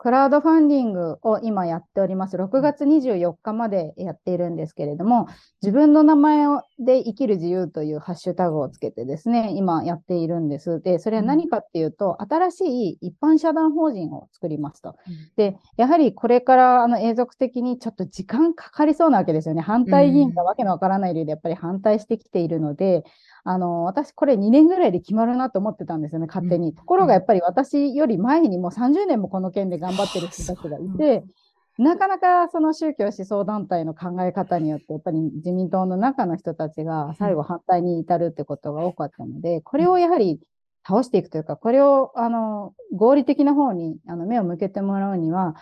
[0.02, 2.36] クラウドファンディングを今やっております。
[2.36, 5.28] 6月24日までやっているんですけれども、
[5.62, 6.48] 自分の名前
[6.80, 10.82] で生きる自由というハッシュタグをつけてですね、今やっているんです。
[10.82, 14.96] で、それは何かっていうと、新しい一般社団法人を作りますと。
[15.36, 19.62] で、やはりこれからあの永続的にちょっと時間かかりそうなわけですよね。
[19.62, 23.04] 反対議員がわけのわからない理由でやっぱり反対してきているので、
[23.44, 26.74] あの、私これ2年ぐらいで決まるなと思ってたんですよね、勝手に。
[26.74, 31.24] ところがやっぱり私より前にも30年もこの件で頑張ってる人たちがいて、
[31.78, 40.40] なかなかその宗教思想団体の考え方によって、やっぱり自民党の中の人たちが最後反対に至るってことが多かったので、これをやはり
[40.88, 45.56] 倒していくというか、これをあの合理的な方にあの目を向けてもらうには、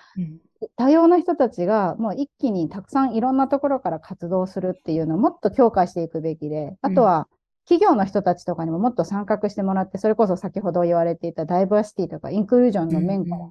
[0.75, 7.27] 多様な人たちがもう一気にたくさんいろんなところから活動するっていうのをもっと強化していくべきで、あとは
[7.69, 13.45] 企業の人たちとかにももっと参画してもらって、それこそ先ほど言われていたダイバーシティとかインクルージョンの面から、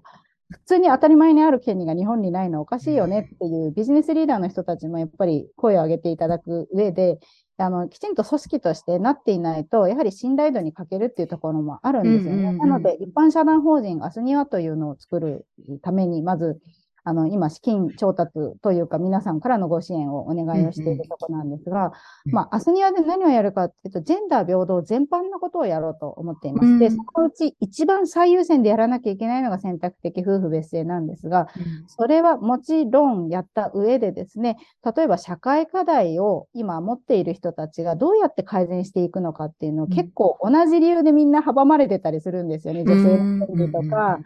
[0.50, 7.20] 普通に当たり前にある権利が日本にないのおかしいよねっていうビジネスリーダーの人たちもやっぱり声を上げていただく上で、
[7.58, 12.54] あの、きちんと組織としてなっていないと、やはり信頼度に欠けるっていうところもあるんですよね。
[12.54, 15.46] なので、一般社団法人アスニワというのを作る
[15.82, 16.58] ために、まず、
[17.08, 21.92] あの、今、資金調達というか、皆さんからのご支援をお願いをしているところなんですが、うん。
[22.26, 26.66] うん、まあ、アスニアで何をやるかっていうと、ジェンダー平等全般のことをやろうと思っています。
[26.66, 42.82] うん、で、そのうち一番最優先でやらなきゃいけないのが選択的夫婦別姓なんですが、うん、それはもちろんやった上でですね、例えば社会課題を今持っている人たちがどうやって改善していくのかっていうのを結構同じ理由でみんな阻まれてたりするんですよね。
[42.82, 44.18] 女性の権利とか、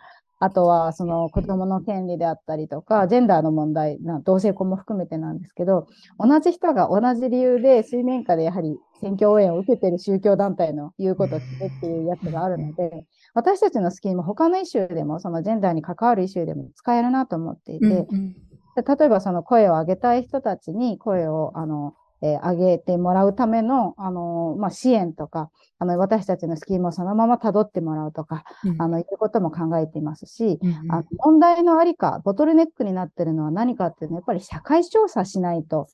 [0.42, 5.86] あとはその子供の権利であったりとか、ジェンダーの問題、同性婚も含めてなんですけど、
[6.18, 35.88] 同じ人が同じ理由で水面下でやはり選挙応援を受けている宗教団体の言うことを聞くっていうやつがあるので、私たちのスキーム、他のイシューでも、そのジェンダーに関わるイシューでも使えるなと思っていて、例えばその声を上げたい人たちに声を、あの、えー、上げてもらうための、あのー、まあ、支援とか、あの、私たちのスキームをそのまま辿ってもらうとか、うん、あの、いうことも考えていますし、うんうん、あ問題のありか、ボトルネックになっているのは何かっていうのは、やっぱり社会調査しないと、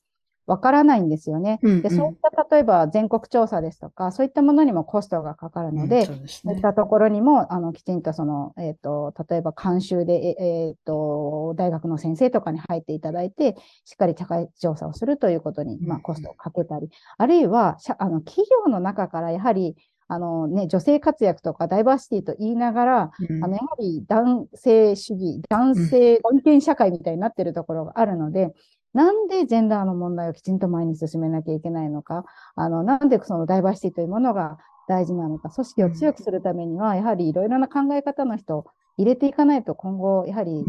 [0.49, 1.89] わからないんですよね、うんうん、で。
[1.91, 19.75] そういった例えば全国調査ですとか、そういったものにもコストがかかるので、うんそうでね、いったところにも、あの、きちんとその、えっ、ー、と、例えば監修で、えっ、ー、と、大学の先生とかに入っていただいて、しっかり社会調査をするということに、まあ、コストをかけたり、うん、あるいは、あの、企業の中からやはり、
[20.11, 28.51] あのね、女性活躍とかダイバーシティと言いながら、うん、あのやはり男性主義、男性、男権社会みたいになっているところがあるので、
[28.93, 32.25] なんでジェンダーの問題をきちんと前に進めなきゃいけないのか、
[32.55, 38.65] あの、なんでそのダイバーシティというものが大事なのか、組織を強くするためには、やはりいろいろな考え方の人を
[38.97, 40.65] 入れていかないと今後、やはり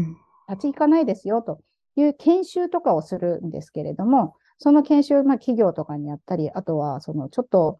[0.47, 1.61] 立ち行かないですよと
[1.95, 7.79] いう研修とかをするんですけれども、その研修、まあ企業とかにやったり、あとはそのちょっと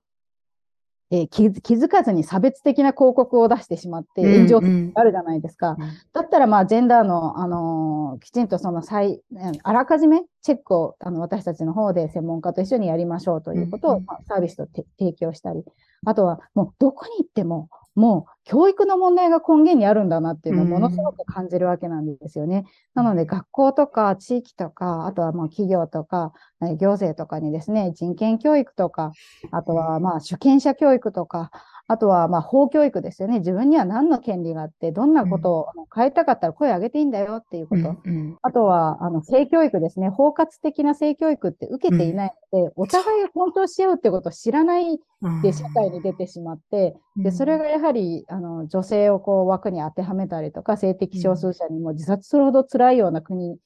[1.12, 4.58] えー、気づかずに差別的な広告を出してしまって炎上
[4.96, 5.76] あるじゃないですか。
[5.78, 5.84] うん。
[5.84, 9.22] うん、だったら、まあ、ジェンダーの、あのー、きちんとその最、
[9.64, 15.66] あらかじめチェックをあの私たちの方で専門家と一緒にやりましょうということを、まあ、サービスと提供したり、
[16.06, 22.66] あとはもうどこに行ってももう教育の問題が根源にあるんだなっていうのをものすごく感じるわけなんですよね。
[22.94, 26.34] なので学校とか地域とか、あとはもう企業とか、
[26.80, 29.12] 行政とかにですね、人権教育とか、
[29.52, 31.52] あとはまあ主権者教育とか、
[31.88, 33.40] あとは、まあ、法教育ですよね。
[33.40, 37.82] 自分には何の権利があって、どんなことを変えたかったら声を上げていいんだよっていうこと。
[37.82, 40.10] うんうん、あとは、あの、性教育ですね。
[40.10, 45.00] 包括的な性教育って受けていないので、うん、お互いを尊重し合うってことを知らない
[45.44, 53.58] で社会に出てしまって、うん、で、それがやはり、あの、女性をこう枠に当てはめたりとか、性的少数者にも自殺するほど辛いような国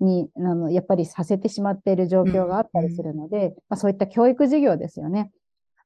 [0.00, 5.30] に、あの、やっぱりさせてしまっている状況があったりするので、まあ、そういった教育事業ですよね。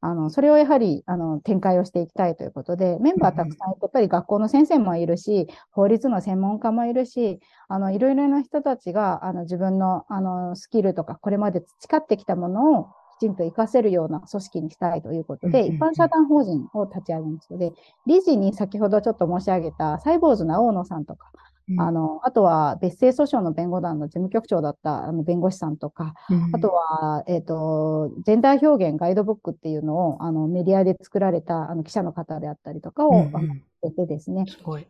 [0.05, 7.39] あの、それをやはり、あの、展開をしていきたいということで、メンバーたくさんいて、やっぱり学校の先生もいるし、法律の専門家もいるし、
[7.69, 12.87] あの、いろいろな人たちが、あの、自分の、あの、スキルとか、これまで培ってきたものを、
[13.21, 17.73] きちんと活かせるような組織にしたいということで、一般社団法人を立ち上げますので、
[18.07, 21.31] 理事に先ほどちょっと申し上げたサイボーズな大野さんとか、
[21.79, 34.45] あの、あとは別姓訴訟の弁護団の事務局長だったあの弁護士さんとか、うん、あとは、えっ、ー、と、ジェンダー表現ガイドブックっていうのをあのメディアで作られたあの記者の方であったりとかを、うん、てですね。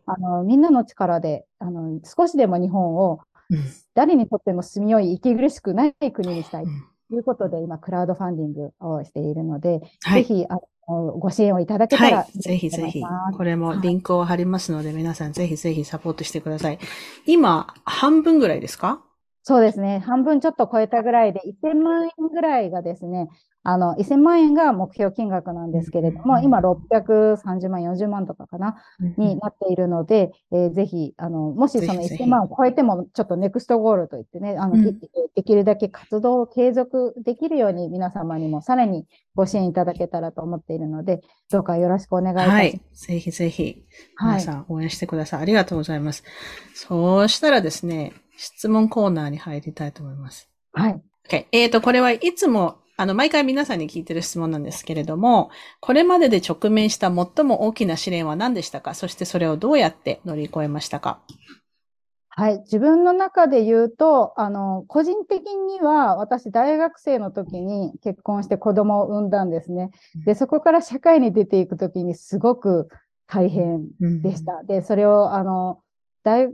[0.05, 3.19] あの、みんなの力であの少しでも日本を
[3.93, 6.65] 誰にとっても住みよい、息苦しくない国にしたい
[7.09, 13.01] ということで、今、クラウドファンディングをしているので、はい、ぜひあご支援をいただけたら、はい、ぜひぜひ。
[13.37, 16.79] これもリンクを貼りますので、はい、皆さんぜひぜひサポートしてください。
[17.25, 19.01] 今、半分ぐらいですか？
[19.43, 19.99] そうですね。
[19.99, 23.29] 半分ちょっと超えたぐらいで、1000万円ぐらいがですね、
[23.63, 28.75] あの、1000万円が目標金額なんですけれども、今630万、40万とかかな、
[29.17, 34.99] になっているので、えー、ぜひ、あの、もしその1000万を超えても、ちょっとネクストゴールといってね、あの、うん、
[35.35, 42.49] できるだけ活動を継続できるように皆様にもさらにご支援いただけたらと思っているので、どうかよろしくお願いします。
[42.49, 42.81] はい。
[42.93, 43.85] ぜひぜひ、
[44.19, 45.39] 皆さん応援してください。
[45.39, 46.23] はい、ありがとうございます。
[46.75, 50.49] そうしたらですね、質問コーナーに入りたいと思います。
[50.73, 51.01] はい。
[51.29, 51.45] Okay.
[51.53, 58.93] えっ、ー、と、これはいつもあの、毎回皆さんに聞いてる質問なんですけれども、これまでで直面した最も大きな試練は何でしたか？
[58.93, 61.19] そしてそれをどうやって乗り越えましたか？
[62.29, 62.59] はい。
[62.59, 69.91] 自分の中で言うと、あの、個人的には、私、大学生の時に結婚して子供を産んだんですね。
[70.25, 72.89] で、そこから社会に出ていく時にすごく
[73.27, 73.87] 大変
[74.23, 74.63] でした。
[74.63, 75.79] で、それを、あの、
[76.23, 76.49] 大、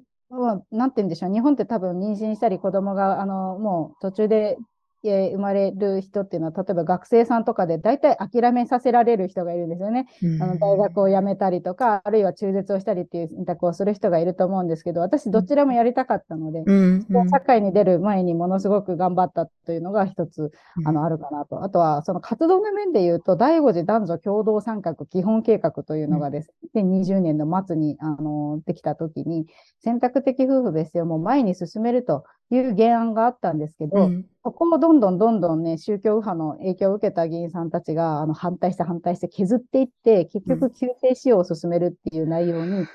[0.72, 1.34] なんて言うんでしょう。
[1.34, 4.58] 日本って多分妊娠したり子供が、あの、もう途中で
[5.04, 10.08] 生まれる人っていうのは、例えば学生さんとかで大体諦めさせられる人がいるんですよね。
[10.22, 17.06] うん、あの大学を辞めたりとか、あるいは中絶をしたりっていう選択をする人がいると思うんですけど、私どちらもやりたかったので、うん。
[17.10, 20.52] うん、社会に出る前にものすごく頑張ったというのが一つ、
[20.86, 21.64] あの、あるかなと。
[21.64, 29.48] あとは、その活動の面で言うと、第5次男女共同参画基本計画というのがですね、2020年の末に、あの、できた時に、
[29.80, 42.88] 選択的夫婦別姓をもう前に進めるという原案があったんですけど、うん、そこをどんどんどんどんね、宗教右派の影響を受けた議員さんたちがあの反対して反対して削っていって、結局救世使用を進めるっていう内容に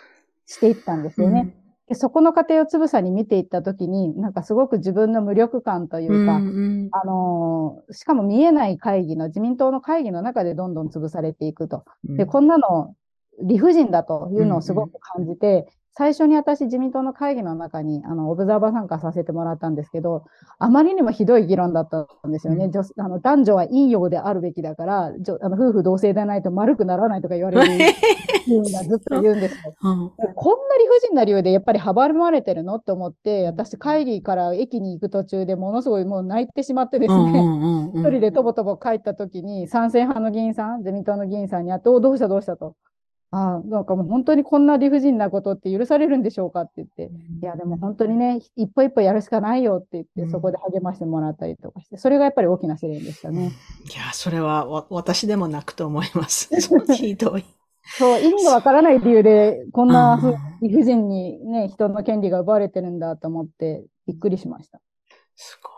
[0.47, 1.41] していったんですよね。
[1.41, 1.55] うん、
[1.89, 6.51] でそこの過程をつぶさに見ていったときに、なんかすごく自分の無力感というか、うんう
[6.87, 11.85] ん、あのー、しかも見えない会議の、自民党の会議の中でどんどん潰されていくと。
[12.05, 12.95] で、こんなの
[13.43, 20.25] 理不尽だというのをすごく感じて、最初に私、自民党の会議の中に、あの、オブザーバー参加させてもらったんですけど、
[20.59, 22.65] あまりにもひどい議論だったんですよね。
[22.65, 25.11] うん、あの男女は陰陽であるべきだから、あ
[25.49, 27.95] の夫婦同姓でないと丸くならないとか言われる
[28.49, 32.75] 言うんだ、ずっと言うんですよ、うん、こんな理不尽な理由でやっぱり阻まれてるの？
[32.75, 42.75] って思って、私、会議から駅に行く途中でものすごいもう泣いてしまってですね、一人でとぼとぼ帰った時に、賛成派の議員さん、自民党の議員さんに会って、おどうしたどうしたと。
[43.37, 47.11] あなんかもう本当にこんな理不尽なことって許されるんでしょうかって言って、
[47.43, 53.51] いやでも本当にね、一歩一歩やるしかないよって言って、そこで励ましてもらったりとかして、それがやっぱり大きな試練でしたね。
[53.93, 56.49] いや、それはわ私でも泣くと思います。
[56.95, 57.45] ひどい。
[57.99, 60.21] そう、意味がわからない理由で、こんな
[60.63, 64.81] 理不尽にね、人の権利が奪われてるんだと思って、びっくりしました。
[65.35, 65.71] すご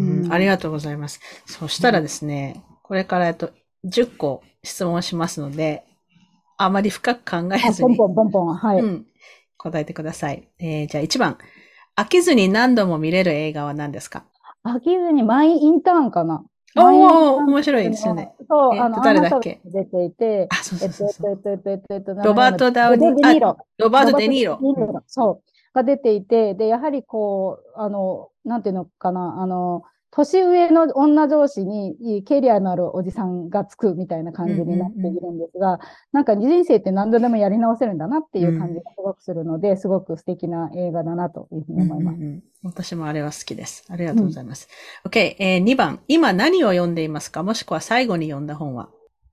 [0.00, 0.02] い。
[0.02, 1.20] うん、ありがとうございます。
[1.46, 3.50] そしたらですね、これからと
[3.86, 5.84] 10個質問しますので、
[6.56, 7.96] あまり深く考えずに。
[7.96, 8.80] ポンポンポンポン、はい。
[8.80, 9.06] うん。
[9.58, 10.48] 答えてください。
[10.58, 11.38] えー、じゃあ1番。
[11.96, 14.24] 飽きずに何度も見れる映画は何ですか？
[14.64, 16.44] 飽きずにマイインターンかな
[16.78, 18.34] おお面白いですよね。
[18.48, 19.60] そう、えー、あの、誰だっけ？
[19.64, 21.30] 出ていて、あ、そうそうそうそう。
[21.30, 25.02] えっと、えっと、えっと、えっと、ロバート・ダウニー、ロロバート・デ・ニーロ。
[25.06, 25.42] そう。
[25.74, 35.78] が出ていて、で、やはりこう、あの、なんていうのかな、あの、年上の女上司にキャリアのあるおじさんがつくみたいな感じになっているんですが、
[36.12, 42.16] なんか人生って何度でもやり直せるんだなっていう感じがすごくするので、うん、すごく素敵な映画だなというふうに思います。
[42.16, 43.84] うんうんうん、私もあれは好きです。
[43.90, 44.68] ありがとうございます。
[45.04, 47.42] うん、OK、えー、2番、今何を読んでいますか？
[47.42, 48.88] もしくは最後に読んだ本は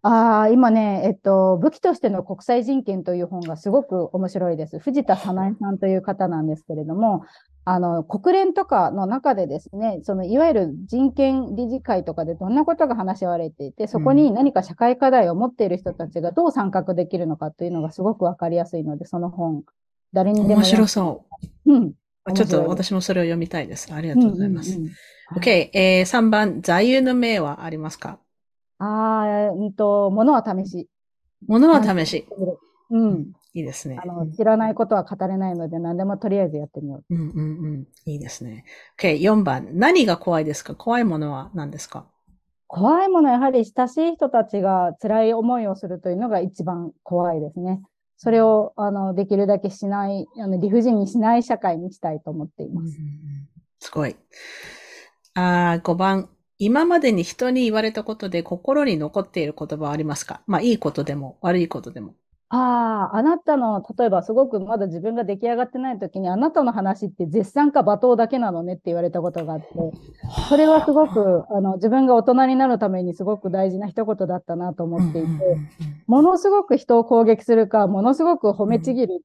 [0.06, 4.78] ああ、今ね、えっと、武器としての国際人権という本がすごく面白いです。
[4.78, 7.24] 藤田早苗さんという方なんですけれども、
[7.66, 19.64] あの、国連とかの中でですね、そのいわゆる人権理事会とかでどんなことが話し合われていて、そこに何か社会課題を持っている人たちがどう参画できるのかというのがすごくわかりやすいので、その本、
[20.12, 20.56] 誰にでも。
[20.56, 21.26] 面白そ
[21.66, 21.74] う。
[21.74, 21.94] うん。
[22.34, 23.94] ちょっと私もそれを読みたいです。
[23.94, 24.80] ありがとうございます。
[25.36, 28.20] OK、えー、3番、座右の銘はありますか？
[28.80, 30.90] ああ、うんと、ものは試し。
[31.48, 32.26] ものは試し。
[32.92, 33.34] うん。
[33.54, 34.00] いいですね。
[34.02, 37.14] あの、知らないことは語れないので、何でもとりあえずやってみよう。
[37.14, 37.88] うんうんうん。
[38.06, 38.66] いいですね。
[39.00, 39.70] OK、4番。
[39.74, 40.76] 何が怖いですか？
[40.76, 42.08] 怖いものは何ですか？
[42.68, 47.82] 怖いものはやはり親しい人たちが辛い思いをするというのが一番怖いですね。
[48.18, 52.98] それを、あの、できるだけしない、あの、理不尽にしない社会にしたいと思っています。
[53.80, 54.16] すごい。
[55.36, 56.30] あ5番。
[56.58, 60.42] 今までに人に言われたことで心に残っている言葉はありますか？
[60.48, 62.16] まあ、いいことでも悪いことでも。
[62.56, 69.68] ああ、あなたの、例えばすごくまだ自分が出来上がってない時に、あなたの話って絶賛か罵倒だけなのねって言われたことがあって、
[70.48, 75.30] それはすごく、あの、自分が大人になるためにすごく大事な一言だったなと思っていて、
[76.06, 79.22] ものすごく人を攻撃するか、ものすごく褒めちぎる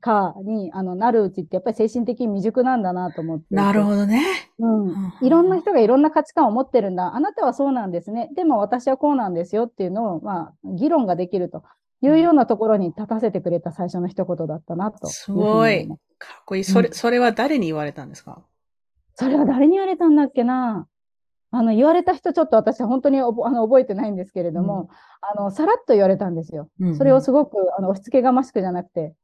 [0.00, 4.22] かに、あの、なるうちってやっぱり精神的に未熟なんだなと思ってなるほどね。
[4.58, 5.12] うん。
[5.20, 7.14] いろんな人がいろんな価値観を持ってるんだ。
[7.14, 8.30] あなたはそうなんですね。
[8.34, 11.62] でも私はこうなんですよっていうのを、まあ、議論ができると。
[12.02, 15.06] いうようなところに立たせてくれた最初の一言だったなと。
[15.08, 15.88] すごい。
[15.88, 15.94] か
[16.40, 16.64] っこいい。
[16.64, 18.42] それ、うん、それは誰に言われたんですか？
[19.14, 20.86] それは誰に言われたんだっけな？
[21.50, 26.68] あの、言われた人ちょっと私は本当にあの覚えてないんですけれども、うん、あの、さらっと言われたんですよ。
[26.80, 29.14] うんうん、それをすごく、あの、押し付けがましくじゃなくて。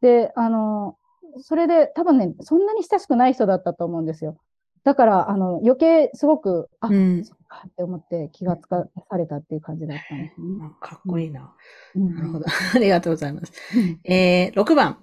[0.00, 0.96] で、あの、
[1.40, 4.38] それで多分ね、そんなに親しくない人だったと思うんですよ。
[4.84, 10.70] だから、あの、余計すごく、あ、うん、そっかって思って気がつかされたっていう感じだったんですね。
[10.80, 11.54] かっこいいな。
[11.94, 12.46] うん、なるほど。
[12.74, 13.52] ありがとうございます。
[14.04, 14.98] えー、6番。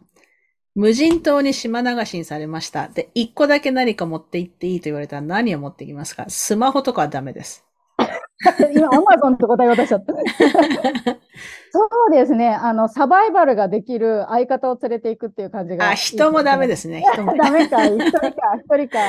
[0.76, 2.88] 無人島に島流しにされました。
[2.88, 6.26] で、1個だけ何か持って行っていいと言われたら何を持ってきますか？
[6.30, 7.66] スマホとかはダメです。
[8.74, 10.14] 今、アマゾンって答え渡しちゃった。
[11.72, 12.50] そうですね。
[12.50, 17.04] あの、サバイバルができる相方を連れていくっていう感じがいい、あ、人もダメですね。
[17.14, 17.36] 人も。
[17.36, 17.86] ダメか。
[17.86, 18.32] 一人か、
[18.64, 19.00] 一人か。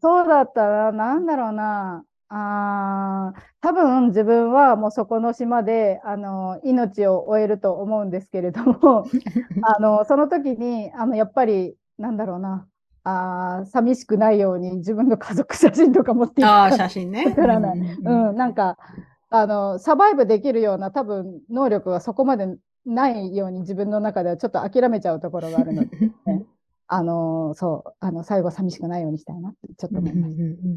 [0.00, 2.04] そうだったら、なんだろうな。
[2.36, 9.06] あ多分自分はもうそこの島であの命を終えると思うんですけれども
[9.62, 12.66] あのその時にあのやっぱりなんだろうな
[13.04, 17.32] あ寂しくないように自分の家族写真とか持っていくあ写真ね。
[17.34, 17.78] からない。
[17.78, 18.78] うん、なんか
[19.28, 22.56] あのサバイブできるような多分能力がそこまで
[22.86, 26.44] ないように自分の中ではちょっと諦めちゃうところがあるので、ね、
[26.86, 30.36] あの、そう、あの、最後寂しくないようにしたいなって、ちょっと思います。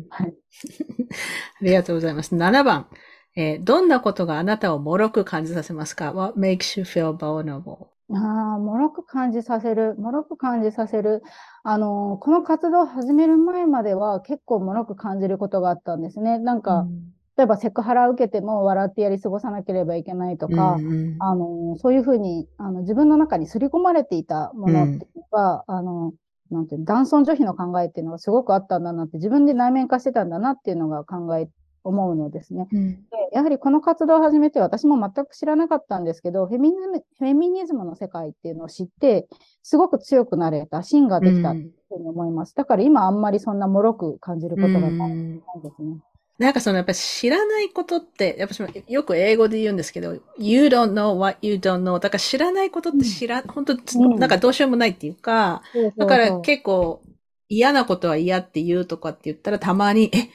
[0.09, 0.35] はい。
[1.61, 2.35] ありがとうございます。
[2.35, 2.87] 7番。
[3.35, 7.87] えー、どんなことがあなたを脆く感じさせますか ?What makes you feel vulnerable?
[8.09, 11.21] ああ、脆く感じさせる、脆く感じさせる。
[11.63, 16.39] あの、この活動を始める前までは結構脆く感じることがあったんですね。
[16.39, 26.13] なんか、うん例えばセクハラを受けても笑ってやり過ごさなければいけないとか、うんうん、あのそういうふうにあの自分の中に刷り込まれていたものっていうのが、うん、あの
[26.49, 31.47] なんていう男尊女卑の考えっていうのがすごくあったんだなって自分で内面化してたんだなっていうのが考え
[31.83, 33.01] 思うのですね、うん、で
[33.33, 39.27] やはりこの活動を始めて私も全く知らなかったんですけどフェミニズムフェミニズムの世界っていうのを知って
[39.61, 45.41] すごく強くなれた芯ができたというふうに思います、だから今あんまりそんな脆く感じることがないんで
[45.75, 45.97] すね。
[46.37, 48.55] なんかそのやっぱり知らないことって、やっぱ
[48.87, 51.99] よく英語で言うんですけど、you don't know what you don't know.
[51.99, 53.75] だから知らないことって知ら、うん、本当、
[54.19, 57.01] なんかどうしようもないっていうか、うん、だから結構
[57.49, 60.29] 嫌なことは嫌って言うとかって言ったらたまに、え、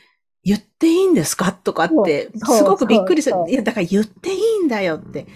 [0.45, 3.37] 言っていいんですかとかって、すごくびっくりする。
[3.49, 5.27] いや、だから言っていいんだよって。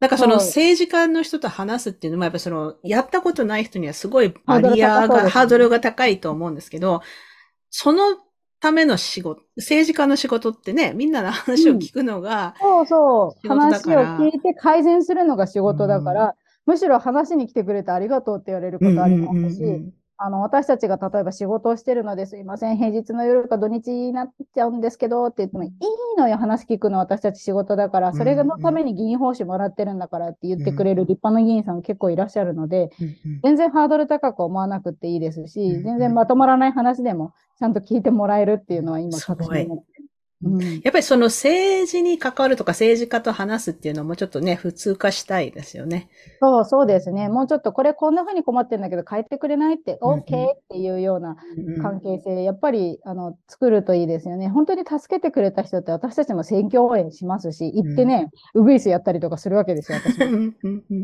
[0.00, 7.00] なんかその政治家の人と話すっていうのも、やっぱその、やったことない人にはすごいバリアが、ハードルが高いと思うんですけど、
[7.70, 8.18] その
[8.60, 13.40] ための仕事、政治家の仕事ってね、みんなの話を聞くのが、うん、そう。
[13.40, 16.32] そう、話を聞いて改善するのが仕事だから、うん、
[16.66, 19.62] むしろ話に来てくれてありがとうって言われることありますし、
[20.22, 25.72] あの、私たちが例えば仕事をしてるのですいません、平日の夜か土日になっちゃうんですけどって言っても、いい
[26.18, 32.90] のよ、話聞くの私たち仕事だから、それのために議員報酬もらってるんだからって言ってくれる立派な議員さん結構いらっしゃるので、
[33.42, 40.02] 全然ハードル高く思わなくていいですし、全然まとまらない話でもちゃんと聞いてもらえるっていうのは今、確信持って
[40.42, 46.08] うん、やっぱりその政治に関わるとか政治家と話すっていうのもちょっとね、普通化したいですよね。
[46.40, 47.28] そう、そうですね。
[47.28, 50.24] もうちょっとこれこんな風に困ってるんだけど変えてくれないって、OK っ
[50.70, 51.36] ていうような
[51.82, 54.48] 関係性、やっぱりあの作るといいですよね。
[54.48, 60.52] 本当に助けてくれた人って私たちも選挙応援しますし、行ってね、ウグイスやったりとかするわけですよ、私も。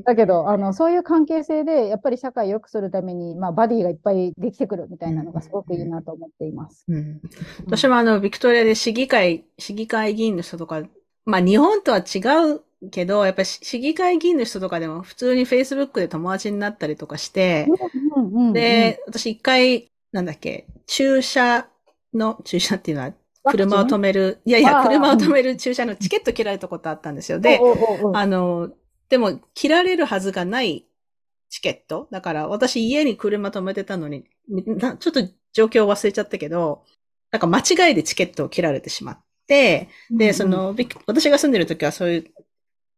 [0.05, 6.85] だけど、あの、そういう関係性で、やっぱり社会を良くするために、まあ、バディがいっぱいできてくるみたいなのがすごくいいなと思っています。
[6.89, 7.21] うん、
[7.67, 10.83] 私もあの、ビクトリアで市議会会、市議会議員の人とか、
[11.25, 12.21] まあ日本とは違
[12.55, 17.67] うけど、やっぱり市議会議員の人とかでも普通に Facebook で友達になったりとかして、
[18.53, 21.69] で、私一回、なんだっけ、注射
[22.15, 23.13] の、注射っていうのは、
[23.51, 27.41] 車を止める、いやいや、車を止める駐車のチケット切られたことあったんですよ。
[27.41, 27.61] で、
[28.15, 28.71] あの、
[29.09, 30.87] でも、切られるはずがない
[31.49, 32.09] チケット。
[32.11, 35.23] だから私家に車止めてたのに、ちょっと
[35.53, 36.85] 状況忘れちゃったけど、
[37.31, 40.75] なんか間違いでチケットを切られてしまって、で、その、
[41.07, 42.25] 私が住んでる時はそういう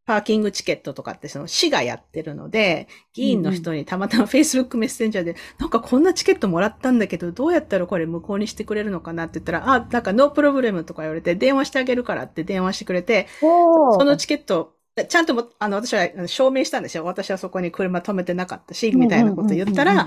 [0.09, 17.05] パーキングチケットとかってその市がやってるので、議員の人にたまたま Facebook メッセンジャーで、なんかこんなチケットもらったんだけど、どうやったらこれ無効にしてくれるのかなって言ったら、あ、なんかノープロブレムとか言われて、電話してあげるからって電話してくれて、そのチケット、ちゃんとも、あの、私は証明したんですよ。
[17.05, 20.07] 私はそこに車止めてなかったし、みたいなこと言ったら、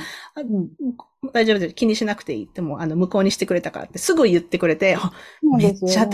[1.33, 1.75] 大丈夫です。
[1.75, 2.49] 気にしなくていい。
[2.53, 4.97] でも、あの、無効にしてくれたからってすぐ言ってくれて、
[5.41, 6.07] めっちゃ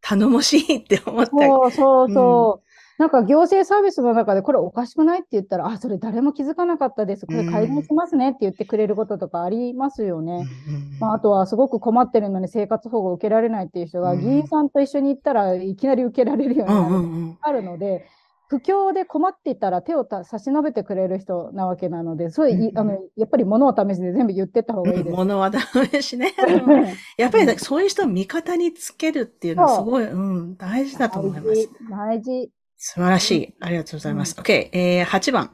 [0.00, 1.30] 頼もしいって思った。
[1.30, 2.63] そうそうそう。
[2.98, 7.26] うんなんか行政サービスの中でこれおかしくないって言ったら、あ、それ誰も気づかなかったです。
[7.26, 10.46] これ改善しますねって言ってくれることとかありますよね。
[11.00, 18.06] まあ、あとはすごく困ってるのに生活保護を受けられないっていう人が、議員さんと一緒に行ったらいきなり受けられるようになる、あるので、
[18.46, 25.16] 不況で困っていたら手を差し伸べてくれる人なわけなので、そういう、あの、やっぱり物を試しで全部言ってった方がいいです。
[25.16, 26.32] 物は試しね。
[27.18, 31.70] やっぱりそういう人を味方につけるっていうのはすごい、うん、大事だと思います。
[31.90, 32.50] 大事。
[32.86, 33.54] 素晴らしい。
[33.60, 34.34] ありがとうございます。
[34.36, 34.68] うん、OK。
[34.72, 35.50] えー、8番。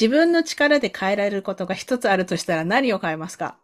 [0.00, 3.56] 自分の力で変えられることが一つあるとしたら何を変えますか？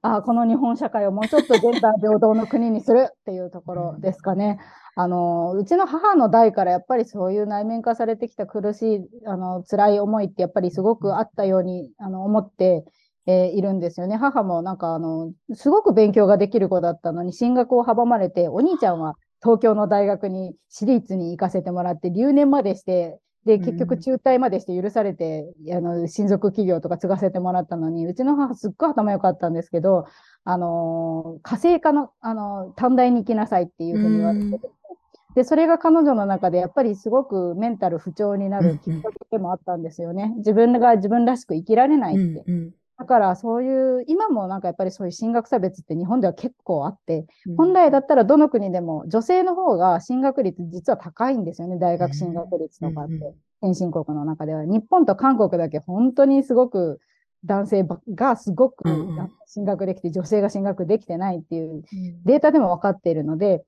[0.00, 4.58] あこの日本社会をもうちょっとジェンダー平等の国にするっていうところですかね。
[4.96, 12.86] あのうちの母の代からやっぱりそういう内面化されてきた苦しいあの辛い思いってやっぱりすごくあったようにあの思って、
[13.26, 14.16] えー、いるんですよね。
[14.16, 30.06] 母もなんかあのすごく勉強ができる子だったのに進学を阻まれてお兄ちゃんは東京の大学に私立に行かせてもらって留年までしてで結局中退までして許されて、うん、あの親族企業とか継がせてもらったのにうちの母すっごい頭良かったんですけど
[30.44, 34.60] あの火星科のあの短大に行きなさいっていうふうに言われて、うん、
[35.34, 40.34] でそれが彼女の中でやっぱりすごくメンタル不調になるきっかけでもあったんですよね。
[40.38, 42.44] 自分が自分らしく生きられないって。
[42.46, 53.34] うんうんだからそういう、今もなんかやっぱりそういう進学差別って日本では結構あって、うん、本来だったらどの国でも女性の方が進学率実は高いんですよね、大学進学率とかって。
[53.60, 54.64] 先進国の中では。
[54.64, 57.00] 日本と韓国だけ本当にすごく
[57.44, 58.84] 男性がすごく
[59.46, 61.82] 進学できて、女性が進学できてないっていう
[62.24, 63.64] データでも分かっているので、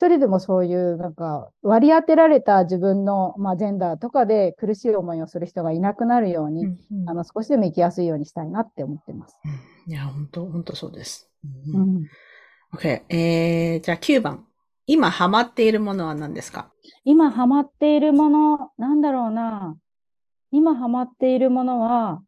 [0.00, 9.36] 一人でもそういうなんか割り当てられた自分の、まあ、ジェンダーとかで苦しい思いをする人がいなくなるように、うんうん、あの少しでも生きやすいようにしたいなって思ってます。
[9.44, 11.28] うん、いや、本当本当そうです。
[11.74, 12.06] うん。
[12.76, 13.02] OK。
[13.08, 14.46] えー、じゃあ9番。
[14.86, 16.70] 今ハマっているものは何ですか？
[17.04, 19.76] 今ハマっているもの、なんだろうな。
[20.52, 22.22] 今ハマっているものは、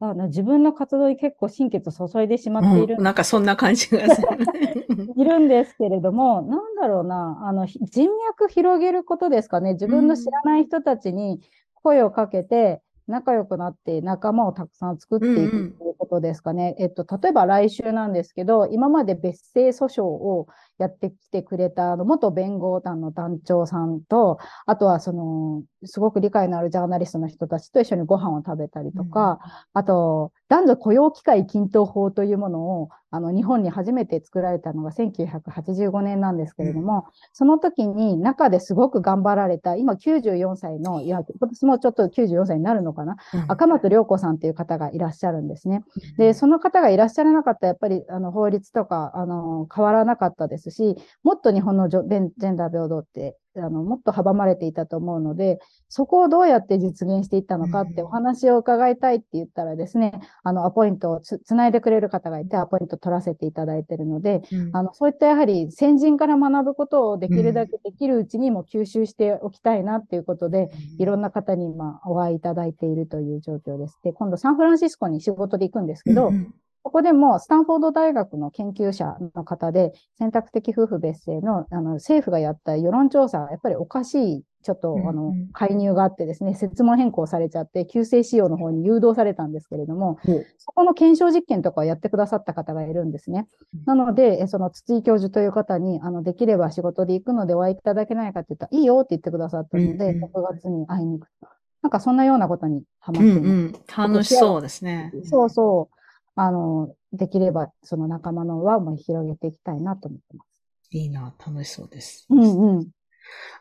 [0.00, 4.28] あ自分の活動に結構心血注いでしまっている、うん、なんかそんな感じがする。
[5.16, 9.72] いるんですけれども、なんだろうな、あの、人脈広げることですかね。
[9.72, 11.40] 自分の知らない人たちに
[11.74, 16.74] 声をかけて、仲良くなって仲間をたくさん作っていくということですかね。
[16.78, 20.46] うんうん、えっと、例えば来週なんですけど、今まで別姓訴訟を
[20.78, 29.38] やってきてくれたあの元弁護団の団長さんと、あとはその、すごく理解のあるジャーナリストの人たちと一緒にご飯を食べたりとか、うん、
[29.74, 45.84] あと、男女雇用機会均等法というものを、あの、日本に初めて作られたのが1985年なんですけれども、うん、その時に中ですごく頑張られた、今94歳の、いや、今年もちょっと94歳になるのかな、うん、赤松良子さんっていう方がいらっしゃるんですね。
[46.18, 55.58] で、その方がいらっしゃらなかったら、やっぱり、あの、法律とか、あの、変わらなかったですし、もっと日本のジェンダー平等ってあのもっと阻まれていたと思うので、
[55.88, 60.12] そこをどうやって実現していったのかってお話を伺いたいって言ったらですね、
[60.44, 73.98] あのアポイントをつないでくれる方がいて、アポイント取らせていただいているので、うん、あのそういったやはり先人から学ぶことをできるだけできるうちにも吸収しておきたいなっていうことで、いろんな方に今お会いいただいているという状況です。
[74.04, 93.46] で、今度サンフランシスコに仕事で行くんですけど、うんここでもスタンフォード大学の研究者の方で、選択的夫婦別姓のあの政府がやった世論調査はやっぱりおかしい、ちょっと、あの介入があってですね、設問変更されちゃって、旧姓使用の方に誘導されたんですけれども、うん、そこの検証実験とかをやってくださった方がいるんですね。
[93.86, 101.48] なので、その筒井教授という方に、あのできれば仕事で行くのでお会いいただけないかって言ったら、いいよって言ってくださったので、6月に会いに行くと。
[101.80, 103.38] なんかそんなようなことにハマってます。
[103.38, 105.12] うんうん、楽しそうですね。
[105.24, 105.97] そうそう。
[106.40, 110.88] あの、できればその仲間の輪も広げていきたいなと思ってます。
[110.90, 112.26] いいな、楽しそうです。
[112.30, 112.88] うんうん。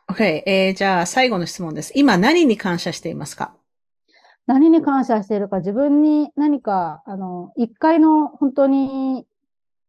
[0.09, 1.91] OK、えー、じゃあ最後の質問です。
[1.95, 3.55] 今何に感謝していますか？
[4.45, 9.25] 何に感謝しているか、自分に何か、あの、一回の本当に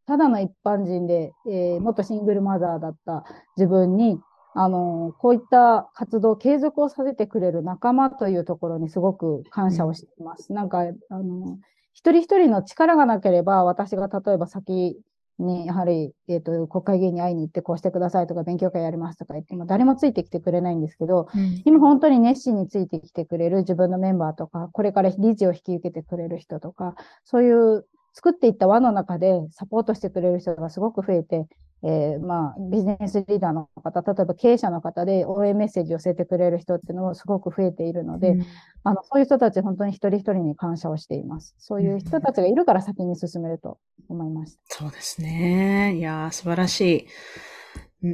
[0.06, 3.24] ただの一般人で、えー、元シングルマザーだった
[3.56, 4.18] 自分に、
[4.54, 10.46] あの、こういった活動を継続をさせてくれる仲間というところにすごく感謝をしています。
[10.48, 10.78] うん、なんか、
[11.10, 11.58] あの、
[11.98, 14.96] 一人一人の力がなければ、私が例えば先
[15.40, 26.94] に、やはり、えっ、ー、と、国会議員に会いに行ってこうしてくださいとか、勉強会やりますとか言っても、誰もついてきてくれないんですけど、うん、今本当に熱心についてきてくれる自分のメンバーとか、これから理事を引き受けてくれる人とか、
[27.24, 27.84] そういう
[28.14, 31.48] 作っていった輪の中でサポートしてくれる人がすごく増えて、
[31.84, 38.46] えー、まあ、ビジネスリーダーの方、例えば経営者の方で応援メッセージを寄せてくれる人っていうのもすごく増えているので、うん、
[38.82, 41.54] あの、そういう人たち本当に一人一人に感謝をしています。
[41.58, 44.60] そういう人たちがいるから先に進めると思いました。
[44.66, 45.94] そうですね。
[45.96, 47.06] いや素晴らしい。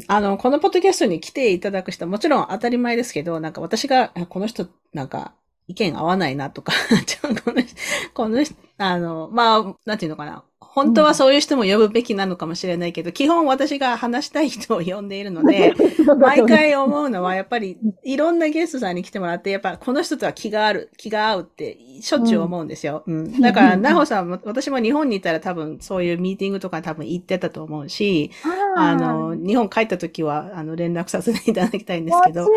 [0.08, 5.34] あの、このポッドキャストに来ていただく人はもちろん当たり前ですけど、なんか私が、この人、なんか、
[5.66, 6.72] 意見合わないなとか、
[7.22, 7.62] この、
[8.14, 8.44] この、
[8.76, 10.44] あの、まあ、なんていうのかな。
[10.60, 15.72] 本当はそういう人も呼ぶべきなのかもしれないけど、うん、基本私が話したい人を呼んでいるので、
[16.18, 23.04] 毎回思うのは、やっぱりいろんなゲストさんに来てもらって、やっぱこの人とは気がある、気が合うってしょっちゅう思うんですよ。
[23.06, 23.14] うん。
[23.14, 28.32] うん、だから、なほさんも、私も日本にいたら多分そういうミーティングとか多分行ってたと思うし、
[28.76, 32.48] あの、日本帰った時は、あの、連絡させていただきたいんですけど、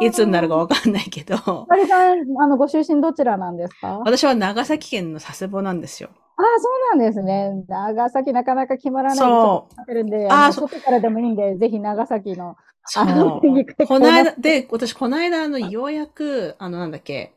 [0.00, 1.66] いつになるかわかんないけど。
[1.68, 3.98] あれさん、あの、ご出身どちらなんですか？
[3.98, 6.10] 私は長崎県の佐世保なんですよ。
[6.38, 7.64] ああ、そうなんですね。
[7.68, 9.94] 長崎なかなか決まらないそう。
[9.94, 12.56] るんで、ああ、外からでもいいんで、ぜひ長崎の。
[12.84, 13.86] そう。
[13.86, 17.32] この間、で、私、この間、あの、ようやく、あの、なんだっけ、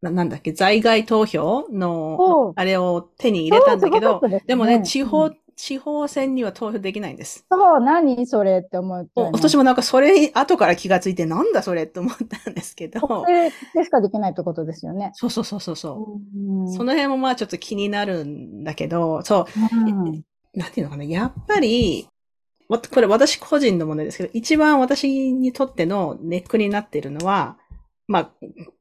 [0.00, 7.44] ななんだっけ、在外投票の、あれを手に入れたんだけど、でね、でもね、地方地方選には投票できないんです。
[7.50, 9.30] そう、何それって思って、ね。
[9.32, 13.00] 私もなんかそれ、後から気がついて、なんだそれって思ったんですけど。
[13.00, 15.10] それでしかできないってことですよね。
[15.14, 16.72] そうそうそうそうそう、ん。
[16.72, 22.08] その辺もまあちょっと気になるんだけど、そう、うん、なんていうのかな、やっぱり、
[22.68, 27.58] これ私個人のものですけど、一番私にとってのネックになっているのは、
[28.06, 28.30] まあ、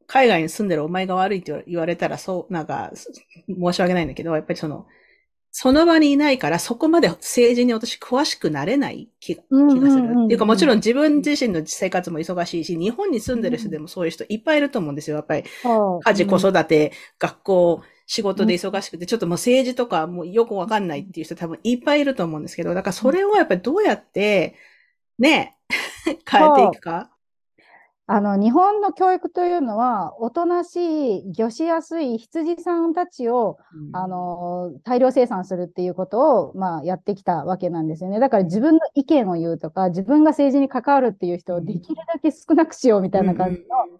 [0.05, 4.85] 海外に住んでるお前が悪いって言われたら、そう、なんか、申し訳ないんだけど、やっぱりその、
[5.59, 10.13] その場にいないから、そこまで政治に私詳しくなれない気が気がする。
[10.25, 15.15] っていうか、もちろん自分自身の生活も忙しいし、日本に住んでる人でもそういう人いっぱいいると思うんですよ。
[15.15, 15.45] やっぱり、
[16.03, 24.53] 家事、子育て、学校、仕事で忙しくて、ちょっともう政治とかもうよくわかんないっていう人多分いっぱいいると思うんですけど、だからそれをやっぱりどうやって、
[25.17, 25.57] ね、
[26.05, 27.16] 変えていくか。
[28.09, 38.21] あの、日本の教育というのは、おとなしい、魚しやすい羊さんたちを、うん、あの、大量生産するっていうことを、まあ、やってきたわけなんですよね。
[38.21, 43.99] だから自分の意見を言うとか、自分が政治に関わるっていう人をできるだけ少なくしようみたいな感じの、ね、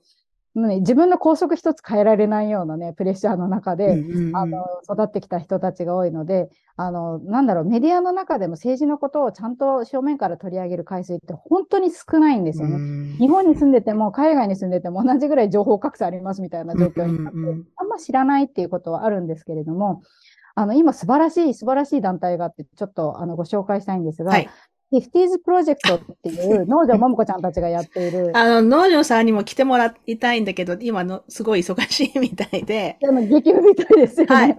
[0.58, 12.76] 自分の校則一つ変えられないようなね、プレッシャーの中で、うんうん、あの、育ってきた人たちが多いので、あの、なんだろう、メディアの中でも政治のことをちゃんと正面から取り上げる回数って本当に少ないんですよね。
[12.76, 20.02] うん、日本に住んでても、海外に住んでても同じぐらい情報格差ありますみたいな状況になって、うんうん、あんま知らないっていうことはあるんですけれども、
[20.56, 24.50] あの、今素晴らしい、素晴らしい団体があって、ちょっとあのご紹介したいんですが、はい、
[24.90, 28.32] フィフティーズプロジェクトっていう 農場ももこちゃんたちがやっている。
[28.36, 32.98] あの、農場さんにも来てもらいたいんだけど、今のすごい忙しいみたいで。
[33.02, 34.36] でも激務みたいですよね。
[34.36, 34.56] はい。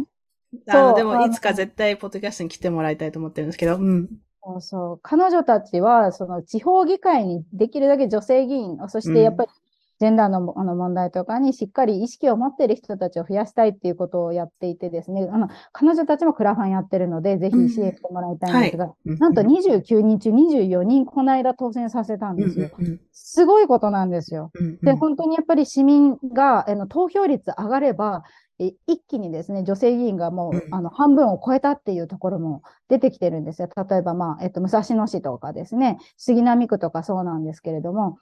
[0.69, 4.09] あの、でもいつか絶対ポッドキャストに来てもらいたいと思ってるんですけど、うん。
[4.45, 5.01] そうそう。
[5.03, 9.51] 彼女たちは、その地方議会にできるだけ女性議員、そしてやっぱり
[9.99, 19.11] ジェンダーのあの問題とかにしっかり意識を持っている人たちを増やしたいっていうことをやっていてですね、あの、彼女たちもクラファンやってるので、ぜひ支援してもらいたいんですが、うん。
[19.11, 22.71] はい、なんと29人中24人この間当選させたんですよ。
[23.13, 24.53] すごいことなんですよ。
[24.83, 28.23] で、本当にやっぱり市民が、あの投票率上がれば、
[28.59, 33.69] 一気にですね、女性議員がもう、あの半分を超えたっていうところも出てきてるんですよ。
[33.89, 38.19] 例えば、まあ、えっと、武蔵野市とかですね、杉並区とかそうなんですけれども、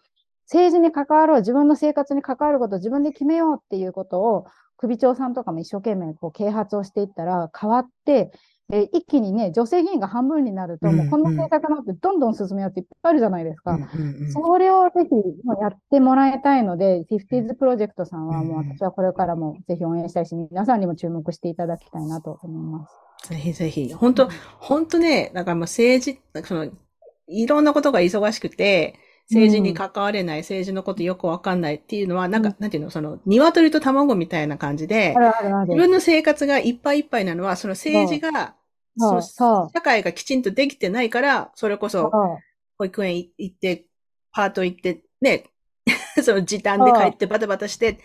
[0.47, 8.31] 政治に関わろう、自分の生活に関わることを自分で決めようっていうことを、首長さんとかも一生懸命こう啓発をしていったら変わって、
[8.73, 13.79] えー、一気にね、女性議員が半分になると、もうこんな政策なんてどんどん進めようっていっぱいあるじゃないですか。
[14.33, 15.17] それをぜひ
[15.61, 22.89] やってもらいたいので、フィフティーズプロジェクトさんはもう私はこれからもぜひ応援したいし、皆さんにも注目していただきたいなと思いま
[23.23, 23.29] す。
[23.29, 23.93] ぜひぜひ。
[23.95, 24.29] 本当
[24.59, 26.67] 本当ね、だからもう政治、その、
[27.29, 28.99] いろんなことが忙しくて、
[29.29, 35.15] 政治に関われない、うん、政治のことよくわかんないっていうのは、なんか、うん、なんていうの、その、鶏と卵みたいな感じで、
[35.67, 38.55] 自分の生活がいっぱいいっぱいなのは、その政治が、
[38.97, 42.11] その社会がきちんとできてないから、それこそ、
[42.79, 43.87] 保育園行って、
[44.33, 45.45] パート行って、ね、
[46.23, 47.99] その時短で帰ってバタバタして、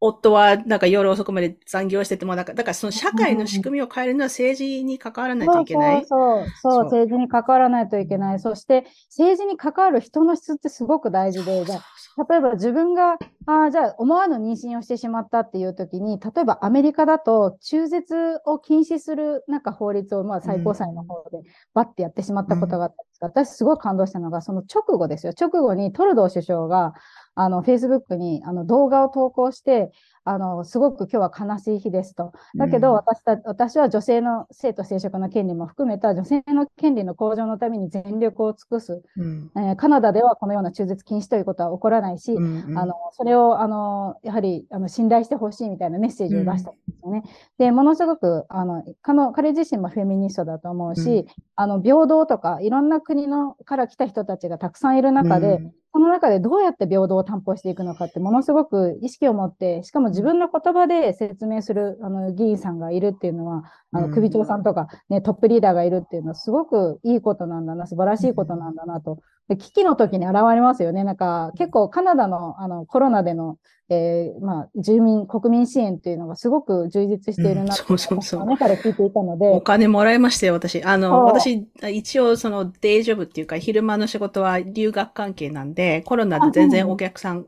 [0.00, 6.06] 夫はなんか夜遅くまで残業してても、なんか、だからその社会の仕組みを変えるのは政治に関わらないといけない。
[6.06, 8.40] そうそうそう、そう政治に関わらないといけない。
[8.40, 13.18] そして政治に関わる人の質ってすごく大事で、例えば自分が、
[13.50, 21.38] あじゃあ思わぬ妊娠をしてしまったっていう時に、例えばアメリカだと中絶を禁止するなんか法律をまあ最高裁の方で
[21.72, 25.32] バッてやってしまったことがあったんですが、うん、私すごい感動したのが、その直後ですよ。
[25.32, 26.92] 直後にトルドー首相が、
[27.36, 29.92] あの、Facebook にあの動画を投稿して、
[30.28, 32.32] あの、すごく今日は悲しい日ですと。
[32.56, 39.02] だけど、私た、私は女性の性と生殖の権利も含めた女性の権利の向上のために全力を尽くす。
[39.16, 47.22] うん、えー、カナダではこのような中絶禁止ということは起こらないし、うんうん、あの、それを、あの、やはり、あの、信頼してほしいみたいなメッセージを出したんですよね。
[47.24, 47.28] う
[47.62, 48.84] ん、で、ものすごく、あの、
[49.32, 51.26] 彼自身もフェミニストだと思うし、うん、
[51.56, 55.60] あの、平等とか、いろんな国のから来た人たちがたくさんいる中で、
[55.90, 69.18] この中でどうやって平等を担保していくのかってものすごく意識を持って、しかも自分の言葉で説明するあの議員さんがいるっていうのは、あの首長さんとか、ね、トップリーダーがいるっていうのはすごくいいことなんだな、素晴らしいことなんだなと。
[69.48, 71.04] で危機の時に現れますよね。
[71.04, 73.58] なんか結構カナダのあのコロナでの
[73.90, 78.46] えー、まあ、住民、国民支援っていうのがすごく充実しているな、うん、そうそうそう。
[78.46, 79.48] ね、から聞いていたので。
[79.48, 80.82] お金もらいましたよ、私。
[80.84, 87.46] あの、私、一応そのデイジョブっていうか、昼間の仕事は留学関係なんで、コロナで全然お客さん、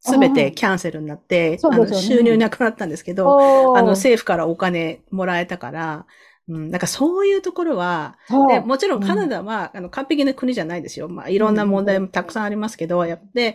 [0.00, 6.04] すべてキャンセルになって、収入なくなったんですけど、あの政府からお金もらえたから、
[6.48, 8.18] うん、なんかそういうところは、
[8.48, 11.08] でもちろんカナダは、うん、あの完璧な国じゃないですよ。
[11.08, 13.54] まあいろんな問題もたくさんありますけど、やで、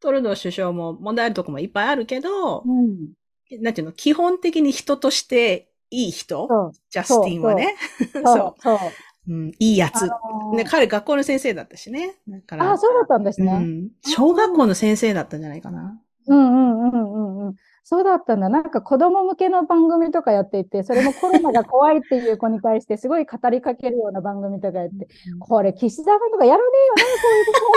[0.00, 6.48] トルドー首相も問題あるとこもいっぱいあるけど、うん、なんていうの、基本的に人としていい人？
[6.90, 7.76] ジャスティンはね。
[8.12, 8.62] そう。
[8.62, 8.78] そう
[9.28, 10.64] うん、いいやつ、あのー、ね。
[10.64, 12.14] 彼学校の先生だったしね。
[12.26, 13.90] だからあ、そうだったんですね、うん。
[14.06, 16.00] 小学校の先生だったんじゃないかな。
[16.28, 17.54] うんうんうんうんうん。
[17.90, 18.50] そうだったんだ。
[18.50, 25.08] なんか子供向けの番組とかやっていて、それもコロナが怖いっていう子に対してすごい語りかけるような番組とかやって、
[25.38, 26.64] これ岸田さんとかやらね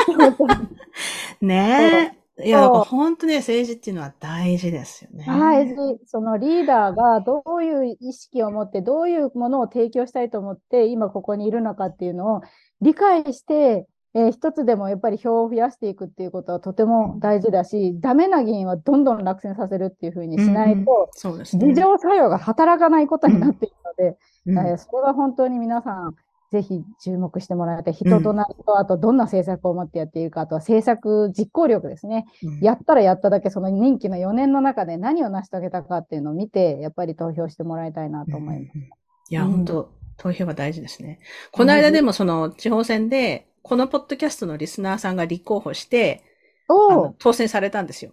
[0.09, 2.45] えよな、そういうことねえ。
[2.45, 5.23] いや、本当ね、政治っていうのは大事ですよね。
[5.25, 5.75] 大事。
[6.07, 12.41] そのリーダーがどういう意識を持って、どういうものを提供したいと思って、今ここにいるのかっていうのを
[12.81, 21.73] 理解して、えー、一つでもやっぱり票を増やしていくっていうことはとても大事だし、ダメな議員はどんどん落選させるっていうふうにしないと、そうですね。
[21.73, 26.15] 事情作用が働かないことになっているので、うんえー、それは本当に皆さん、
[26.51, 27.93] ぜひ注目してもらいたい。
[27.93, 32.25] 人となりと、あとどんな政策を持ってやっているか、あとは政策実行力ですね。
[32.43, 38.75] うん、やったらやっただけ、その任期の4年の中で何を成し遂げたかっていうのを見て、やっぱり投票してもらいたいなと思います。
[38.75, 38.87] うん、い
[39.29, 41.19] や、本当投票は大事ですね。
[41.53, 46.23] この間でもその地方選で、このポッドキャストのリスナーさんが立候補して、
[47.19, 48.11] 当選されたんですよ。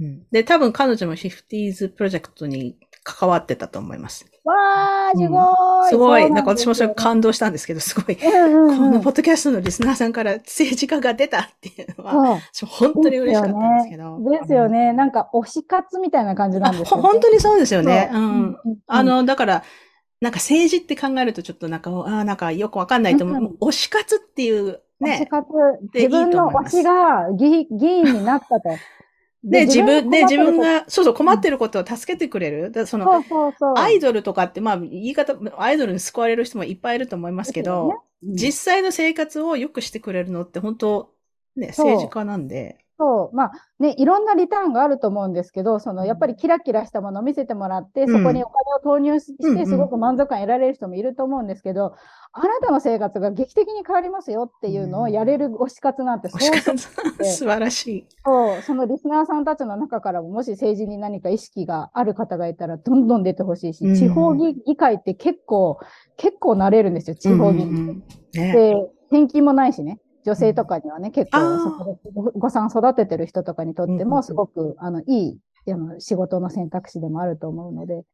[0.00, 4.26] うん、で、多分彼女も 50s プロジェクトに関わってたと思います。
[4.44, 6.30] わー、すごい、うん、すごい。
[6.30, 8.16] なんか私もそれ感動したんですけど、すごい。
[8.16, 14.18] うんうん、このポッドキャストのリスナーさんから政治家が出たっていうのは、本当に嬉しかったんですけど。
[14.30, 14.92] ですよね。
[14.92, 17.02] なんか推し活みたいな感じなんですよね。
[17.02, 18.10] 本当にそうですよね。
[18.12, 18.56] うん。
[18.86, 19.62] あの、だから、
[20.24, 23.56] なんか政治って考えるとちょっとなんか、ああ、なんかよくわかんないと思う。
[23.60, 25.18] うん、推し活っていうね。
[25.20, 25.46] 推し活。
[25.92, 28.70] 自分の推しが議議員になったと。
[29.44, 32.70] で、自分、で、自分が、そうそう、困ってることを助けてくれる。
[32.70, 41.12] だそのそうそうそう、アイドルとかって、まあ、言い方、アイドルに救われる人もいっぱいいると思いますけど、ねうん、実際の生活を良くしてくれるのって本当、
[41.56, 42.83] ね、政治家なんで。
[42.98, 51.94] そう、まあね、いろんなリターンがあると思うんですけど、そのやっぱりキラキラしたものを見せてもらって、そこにお金を投入して、すごく満足感得られる人もいると思うんですけど、
[52.32, 58.06] あなたの生活が劇的に変わりますよっていうのをやれる推し活なんて、そう素晴らしい。
[58.24, 65.78] そう、そのリスナーさんたちの中からも、もし政治に何か意識がある方がいたら、どんどん出てほしいし、地方議会って結構、
[66.16, 68.02] 結構なれるんですよ、地方議員、うん。
[68.32, 68.74] ね、で、
[69.10, 69.98] 転勤もないしね。
[70.24, 75.38] 女性とかにはね、結構そこでお子さん育ててる人とかにとっても、すごく、あの、いい、
[75.70, 78.04] あの、仕事の選択肢でもあると思うので、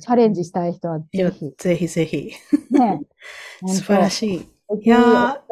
[0.00, 1.52] チャレンジしたい人はぜひ。
[1.58, 2.32] ぜひぜひ。
[2.70, 3.02] ね。
[3.66, 4.48] 素晴らしい。
[4.82, 5.42] いや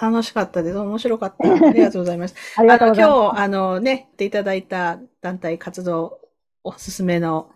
[0.00, 0.78] 楽しかったです。
[0.78, 1.48] 面白かった。
[1.68, 2.34] ありがとうございます。
[2.56, 3.16] ありがとうございます。
[3.16, 6.20] 今日、あのね、っていただいた団体活動、
[6.64, 7.50] おすすめの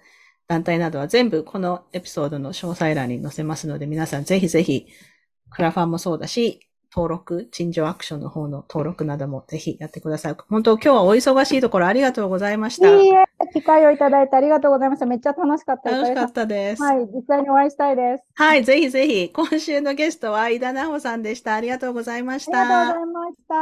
[0.48, 4.86] 団体などは全部このエピソードの詳細欄に載せますので、皆さんぜひぜひ、
[5.50, 6.65] クラファンもそうだし、
[6.96, 10.36] 登録、陳情アクションの方の登録などもぜひやってください。
[10.48, 12.88] 本当今日はお忙しいところありがとうございました。
[12.88, 15.04] いいえ、機会をいただいてありがとうございました。
[15.04, 16.00] めっちゃ楽しかったです。
[16.00, 16.82] 楽しかったです。
[16.82, 18.24] はい、実際にお会いしたいです。
[18.34, 19.28] はい、ぜひぜひ。
[19.28, 21.54] 今週のゲストは井田奈穂さんでした。
[21.54, 22.62] ありがとうございました。
[22.62, 23.56] ありがとうございました。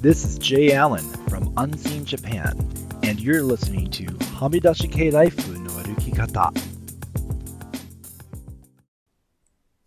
[0.00, 2.56] This is Jay Allen from Unseen Japan,
[3.06, 5.10] and you're listening to はみ出し系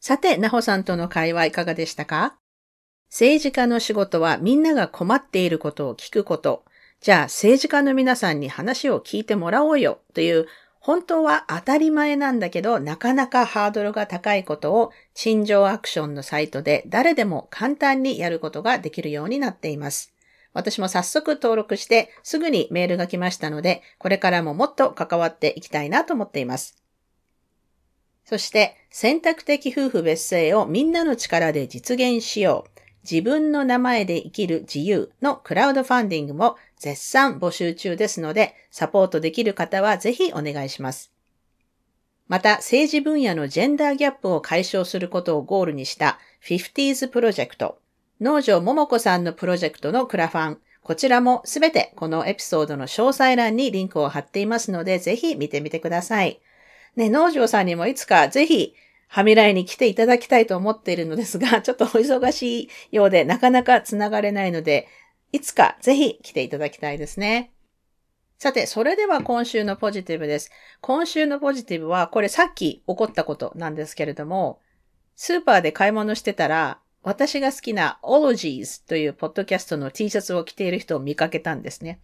[0.04, 2.36] さて、なほさんとの会話いかがでしたか？
[3.12, 6.66] 政治家の仕事はみんなが困っていることを聞くこと。
[7.02, 10.48] じゃあ政治家の皆さんに話を聞いてもらおうよという
[10.80, 20.16] 本当は当たり前なんだけど、なかなかハードルが高いことを、陳情アクションのサイトで誰でも簡単にやることができるようになっています。
[20.54, 26.81] 私も早速登録してすぐにメールが来ましたので、これからももっと関わっていきたいなと思っています。
[28.32, 32.80] そして、選択的夫婦別姓をみんなの力で実現しよう。
[33.04, 41.12] 自分の名前で生きる自由のクラウドファンディングも絶賛募集中ですので、サポートできる方はぜひお願いします。
[42.30, 46.18] また、政治分野のジェンダーギャップを解消することをゴールにした
[46.48, 47.80] 50s プロジェクト、
[48.22, 56.40] 農場桃子さんのプロジェクトのクラファン、こちらもすべてこのエピソードの詳細欄にリンクを貼っていますので、ぜひ見てみてください。
[56.96, 58.76] ね、農場さんにもいつかぜひ
[59.08, 64.88] はみらいに来ていただきたいと思っているのですが、 ちょっとお忙しいようでなかなかつながれないので、
[65.32, 67.52] いつかぜひ来ていただきたいですね。
[68.38, 70.50] さて、それでは今週のポジティブです。
[70.82, 74.60] 今週のポジティブは、これさっき起こったことなんですけれども、
[75.16, 82.00] スーパーで買い物してたら、私が好きな Ologies というポッドキャストの T シャツを着ている人を見かけたんですね。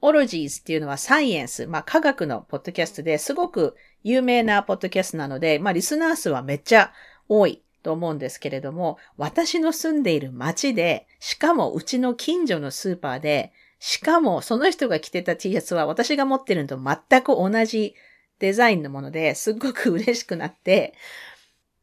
[0.00, 6.92] Ologies っていうのはサイエンス、まあ科学のポッドキャストですごく有名なポッドキャストなので、まあリスナー数はめっちゃ
[7.28, 17.94] 多いと思うんですけれども、私の住んでいる街で、しかもうちの近所のスーパーで、しかもその人が着てた T シャツは私が持ってるのと全く同じ
[18.38, 20.94] デザインのものですっごく嬉しくなって、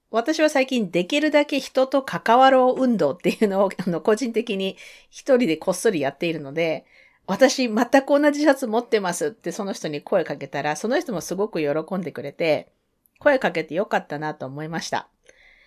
[0.10, 4.78] 私は最近できるだけ人と関わろう運動っていうのをあの個人的に
[5.10, 6.86] 一人でこっそりやっているので、
[7.28, 12.72] 私全く同じシャツ持ってますってその人に声かけたら、その人もすごく喜んでくれて、
[13.20, 15.10] 声かけてよかったなと思いました。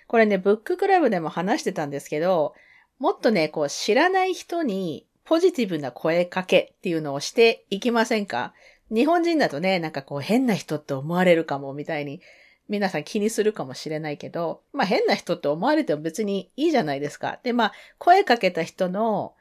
[0.09, 2.55] これね、ブッククラブでも話してたんですけど、
[2.99, 8.53] もっとね、こう知らない人にポジティブな声かけっていうのをしていきませんか？
[8.91, 12.21] 日本人だとね、なんかこう変な人って思われるかもみたいに
[12.69, 17.39] 皆さん気にするかもしれないけど、まあ変な人って思われても別にいいじゃないですか。
[17.43, 19.35] で、まあ声かけた人の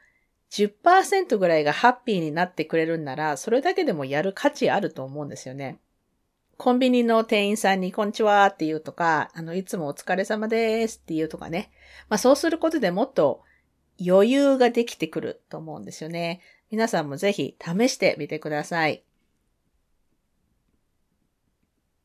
[0.50, 5.78] 10%ぐらいがハッピーになってくれるんなら、それだけでもやる価値あると思うんですよね。
[6.56, 11.70] コンビニの店員さんにこんにちはって言うとか、あの、いつもお疲れ様ですって言うとかね。
[12.08, 13.42] まあそうすることでもっと
[14.04, 16.40] 余裕ができてくると思うんですよね。
[16.70, 19.04] 皆さんもぜひ試してみてください。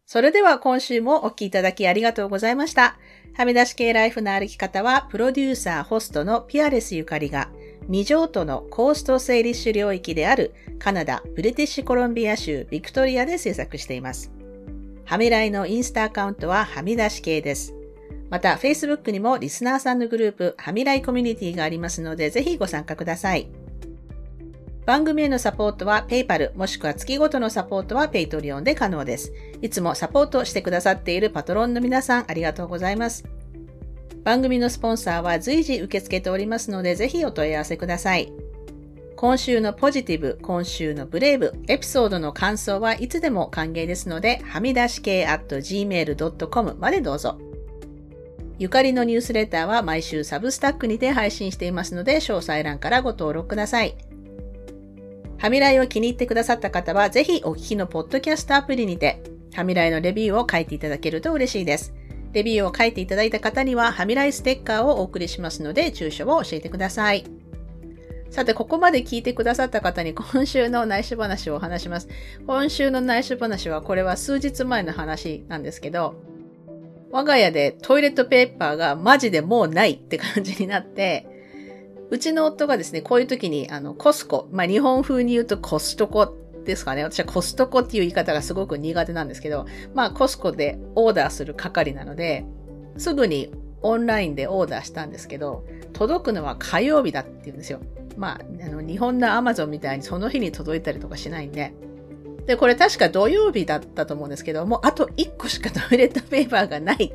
[0.05, 2.97] それでは今週もお聴きいただきありがとうございました。
[3.33, 7.49] はみ出し系ライフの歩き方は、プロデューサー、ホストのピアレスゆかりが、
[7.87, 14.31] 未譲渡のコーストセイリッシュ領域であるカナダ・ブリティッシュコロンビア州ビクトリアで制作しています。
[15.05, 17.75] はみらいのインスタアカウントははみ出し系です。
[18.29, 23.47] また、Facebook にもリスナーさんのグループ、はみらいコミュニティがありますので、ぜひご参加ください。
[24.85, 29.33] 番組へのサポートは PayPal もしくは月ごとのサポートは Patreon で可能です。
[29.61, 33.25] いつもサポートしてくださっているパトロンの皆さんありがとうございます。
[34.25, 38.33] 番組のスポンサーは随時受け付けておりますので、ぜひお問い合わせください。
[39.15, 47.37] 今週のポジティブ、今週のブレイブ、エピソードの感想はいつでも歓迎ですので、はみ出し系 at gmail.com までどうぞ。
[48.57, 53.95] ゆかりのニュースレターは毎週サブスタックにて配信していますので、詳細欄からご登録ください。
[55.37, 59.21] はみらいを気に入ってくださった方は、ぜひお聞きのポッドキャストアプリにて、
[59.53, 61.93] はみらいのレビューを書いていただけると嬉しいです。
[62.35, 67.25] レビューを書いていただいた方には、はみらいステッカーをお送りしますので、住所を教えてください。
[68.29, 72.09] さて、ここまで聞いてくださった方に今週の内緒話をお話します。
[72.45, 76.15] 今週の内緒話は、これは数日前の話なんですけど、
[77.09, 81.25] 我が家でトイレットペーパーがマジでもうないって感じになって、
[82.09, 86.35] うちの夫がですね、こういう時に、あの、コスコ、まあ日本風に言うとコストコ
[86.65, 87.03] ですかね。
[87.03, 92.45] 私はコストコっていう言い方がすごく苦手なんですけど、まあコスコでオーダーする係なので、
[92.97, 93.51] すぐに
[93.81, 97.79] オンラインでオーダーしたんですけど、届くのは火曜日だって言うんですよ。
[98.17, 101.73] まあ、あの、日本のアマゾンみたいにその日に届いたりとかしないんで。
[102.45, 107.11] で、これ確か土曜日だったと思うんですけど、もうあと1個しかトイレットペーパーがない。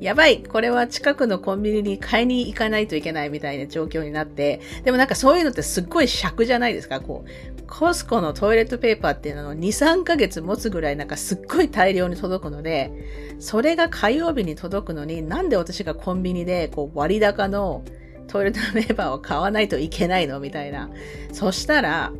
[0.00, 0.42] やばい。
[0.42, 7.00] これは近くのコンビニに買いに行かないといけないみたいな状況になって、でもなんかそういうのってすっごい尺じゃないですか。
[7.00, 17.84] こう、コスコのトイレットペーパーっていうのを2、3ヶ月持つぐらいなんかすっごい大量に届くので、それが火曜日に届くのになんで私がコンビニでこう割高の
[18.26, 20.38] トイレットペーパーを買わないといけないの？
[20.38, 20.90] みたいな。
[21.32, 22.12] そしたら、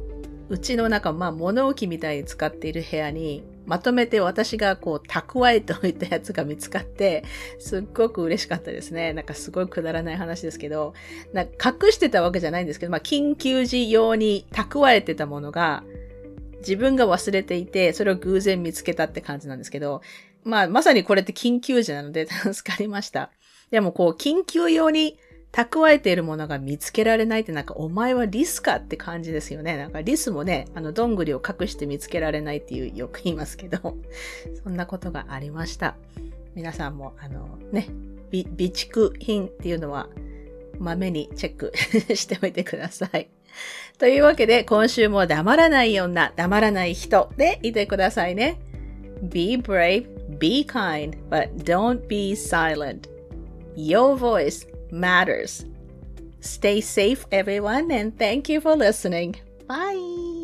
[0.49, 7.25] うちの中、まあ物置みたいに使っている部屋に、まとめて私がこう蓄えておいたやつが見つかって、
[7.59, 9.13] すっごく嬉しかったですね。
[9.13, 10.95] なんかすごいくだらない話ですけど、
[11.35, 15.85] なんか隠してたわけじゃないんですけど、まあ緊急時用に蓄えてたものが、
[16.61, 20.01] 自分が忘れていて、それを偶然見つけたって感じなんですけど、
[20.45, 23.31] まあまさにこれって緊急時なので助かりました。
[23.71, 25.19] でもこう緊急用に
[25.53, 29.77] 蓄えているものが見つけられないってなんかお前はリスかって感じですよね。
[29.77, 33.97] なんかリスもね、あのどんぐりを隠して見つけられないっていうよく言いますけど、
[34.63, 35.97] そんなことがありました。
[36.55, 37.89] 皆さんもあのね、
[38.31, 40.09] 備蓄品っていうのは
[40.79, 41.73] まめにチェック
[42.15, 43.29] しておいてください。
[43.99, 48.61] というわけで今週も黙らない女、黙らない人でいてくださいね。
[49.23, 50.07] Be brave,
[50.39, 53.09] be kind, but don't be silent.
[53.77, 55.65] Your voice matters.
[56.41, 59.37] Stay safe, everyone, and thank you for listening.
[59.67, 60.38] Bye.